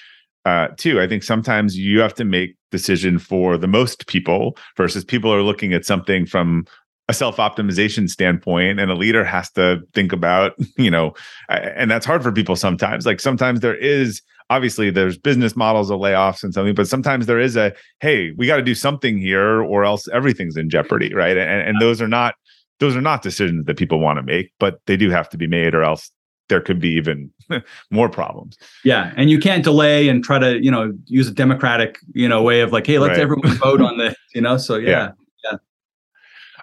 [0.48, 5.04] uh, too, I think sometimes you have to make decision for the most people versus
[5.04, 6.66] people are looking at something from
[7.10, 11.14] a self-optimization standpoint and a leader has to think about you know
[11.50, 13.06] and that's hard for people sometimes.
[13.06, 17.40] Like sometimes there is obviously there's business models of layoffs and something but sometimes there
[17.40, 21.38] is a hey we got to do something here or else everything's in jeopardy right?
[21.38, 22.36] And, and those are not
[22.80, 25.48] those are not decisions that people want to make, but they do have to be
[25.48, 26.12] made, or else
[26.50, 27.32] there could be even
[27.92, 28.58] more problems.
[28.84, 32.42] Yeah, and you can't delay and try to you know use a democratic you know
[32.42, 33.20] way of like, hey, let's right.
[33.20, 34.58] everyone vote on this, you know.
[34.58, 35.12] So yeah, yeah.
[35.44, 35.58] yeah.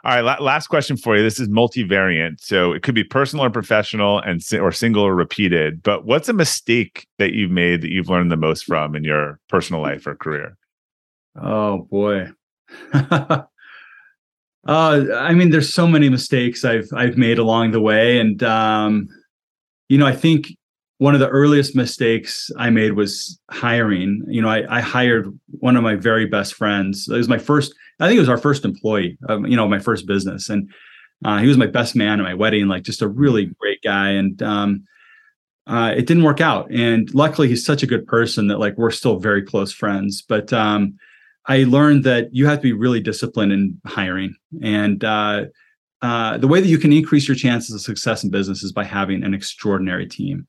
[0.04, 1.22] All right, last question for you.
[1.22, 5.82] This is multivariant, so it could be personal or professional, and or single or repeated.
[5.82, 9.40] But what's a mistake that you've made that you've learned the most from in your
[9.48, 10.56] personal life or career?
[11.40, 12.28] Oh boy.
[14.66, 19.08] uh, I mean, there's so many mistakes I've I've made along the way, and um,
[19.88, 20.48] you know, I think
[20.98, 24.22] one of the earliest mistakes I made was hiring.
[24.28, 25.26] You know, I, I, hired
[25.58, 27.08] one of my very best friends.
[27.08, 29.80] It was my first, I think it was our first employee, um, you know, my
[29.80, 30.48] first business.
[30.48, 30.70] And
[31.24, 34.10] uh, he was my best man at my wedding, like just a really great guy.
[34.10, 34.84] And um,
[35.66, 36.70] uh, it didn't work out.
[36.70, 40.22] And luckily, he's such a good person that like we're still very close friends.
[40.22, 40.96] But um,
[41.46, 44.34] I learned that you have to be really disciplined in hiring.
[44.62, 45.44] And uh,
[46.02, 48.84] uh the way that you can increase your chances of success in business is by
[48.84, 50.46] having an extraordinary team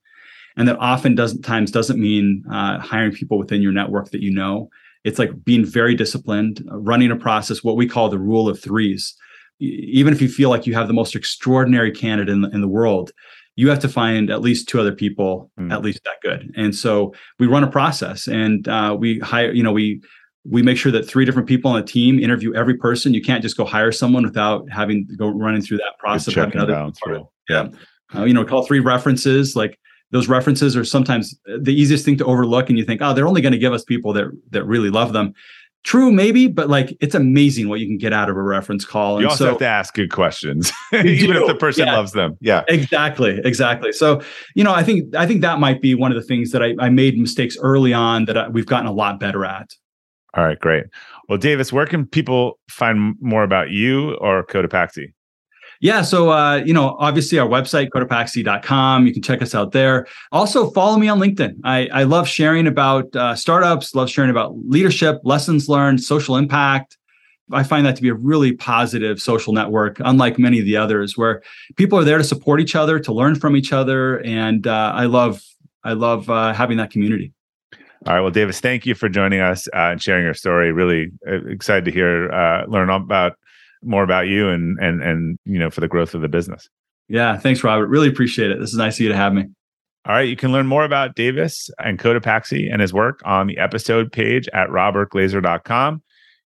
[0.56, 4.32] and that often doesn't times doesn't mean uh, hiring people within your network that you
[4.32, 4.70] know
[5.04, 9.14] it's like being very disciplined running a process what we call the rule of threes
[9.58, 12.68] even if you feel like you have the most extraordinary candidate in the, in the
[12.68, 13.12] world
[13.54, 15.72] you have to find at least two other people mm.
[15.72, 19.62] at least that good and so we run a process and uh, we hire you
[19.62, 20.00] know we
[20.50, 23.14] we make sure that three different people on the team interview every person.
[23.14, 26.36] You can't just go hire someone without having to go running through that process.
[26.36, 26.92] of having other
[27.48, 27.68] yeah.
[28.14, 29.78] uh, you know call three references like
[30.12, 33.40] those references are sometimes the easiest thing to overlook and you think oh they're only
[33.40, 35.32] going to give us people that that really love them.
[35.84, 39.16] True maybe but like it's amazing what you can get out of a reference call.
[39.16, 41.94] And you also so, have to ask good questions even if the person yeah.
[41.94, 42.36] loves them.
[42.40, 42.64] Yeah.
[42.68, 43.92] Exactly exactly.
[43.92, 44.20] So
[44.54, 46.74] you know i think i think that might be one of the things that i,
[46.78, 49.70] I made mistakes early on that I, we've gotten a lot better at
[50.36, 50.84] all right great
[51.28, 55.12] well davis where can people find more about you or cotopaxi
[55.80, 56.02] yeah.
[56.02, 59.06] So, uh, you know, obviously our website, cotopaxi.com.
[59.06, 60.06] You can check us out there.
[60.32, 61.56] Also, follow me on LinkedIn.
[61.64, 66.96] I, I love sharing about uh, startups, love sharing about leadership, lessons learned, social impact.
[67.52, 71.16] I find that to be a really positive social network, unlike many of the others,
[71.16, 71.42] where
[71.76, 75.04] people are there to support each other, to learn from each other, and uh, I
[75.04, 75.42] love
[75.84, 77.32] I love uh, having that community.
[78.04, 78.20] All right.
[78.20, 80.70] Well, Davis, thank you for joining us uh, and sharing your story.
[80.72, 83.38] Really uh, excited to hear, uh, learn about
[83.82, 86.68] more about you and and and you know for the growth of the business.
[87.08, 87.86] Yeah, thanks, Robert.
[87.86, 88.58] Really appreciate it.
[88.60, 89.44] This is nice of you to have me.
[90.06, 93.58] All right, you can learn more about Davis and Cotopaxi and his work on the
[93.58, 96.02] episode page at robertglazer.com.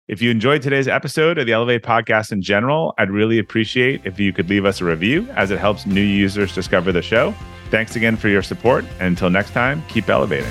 [0.08, 4.18] If you enjoyed today's episode of the Elevate podcast in general, I'd really appreciate if
[4.18, 7.32] you could leave us a review as it helps new users discover the show.
[7.70, 8.84] Thanks again for your support.
[8.98, 10.50] And until next time, keep elevating.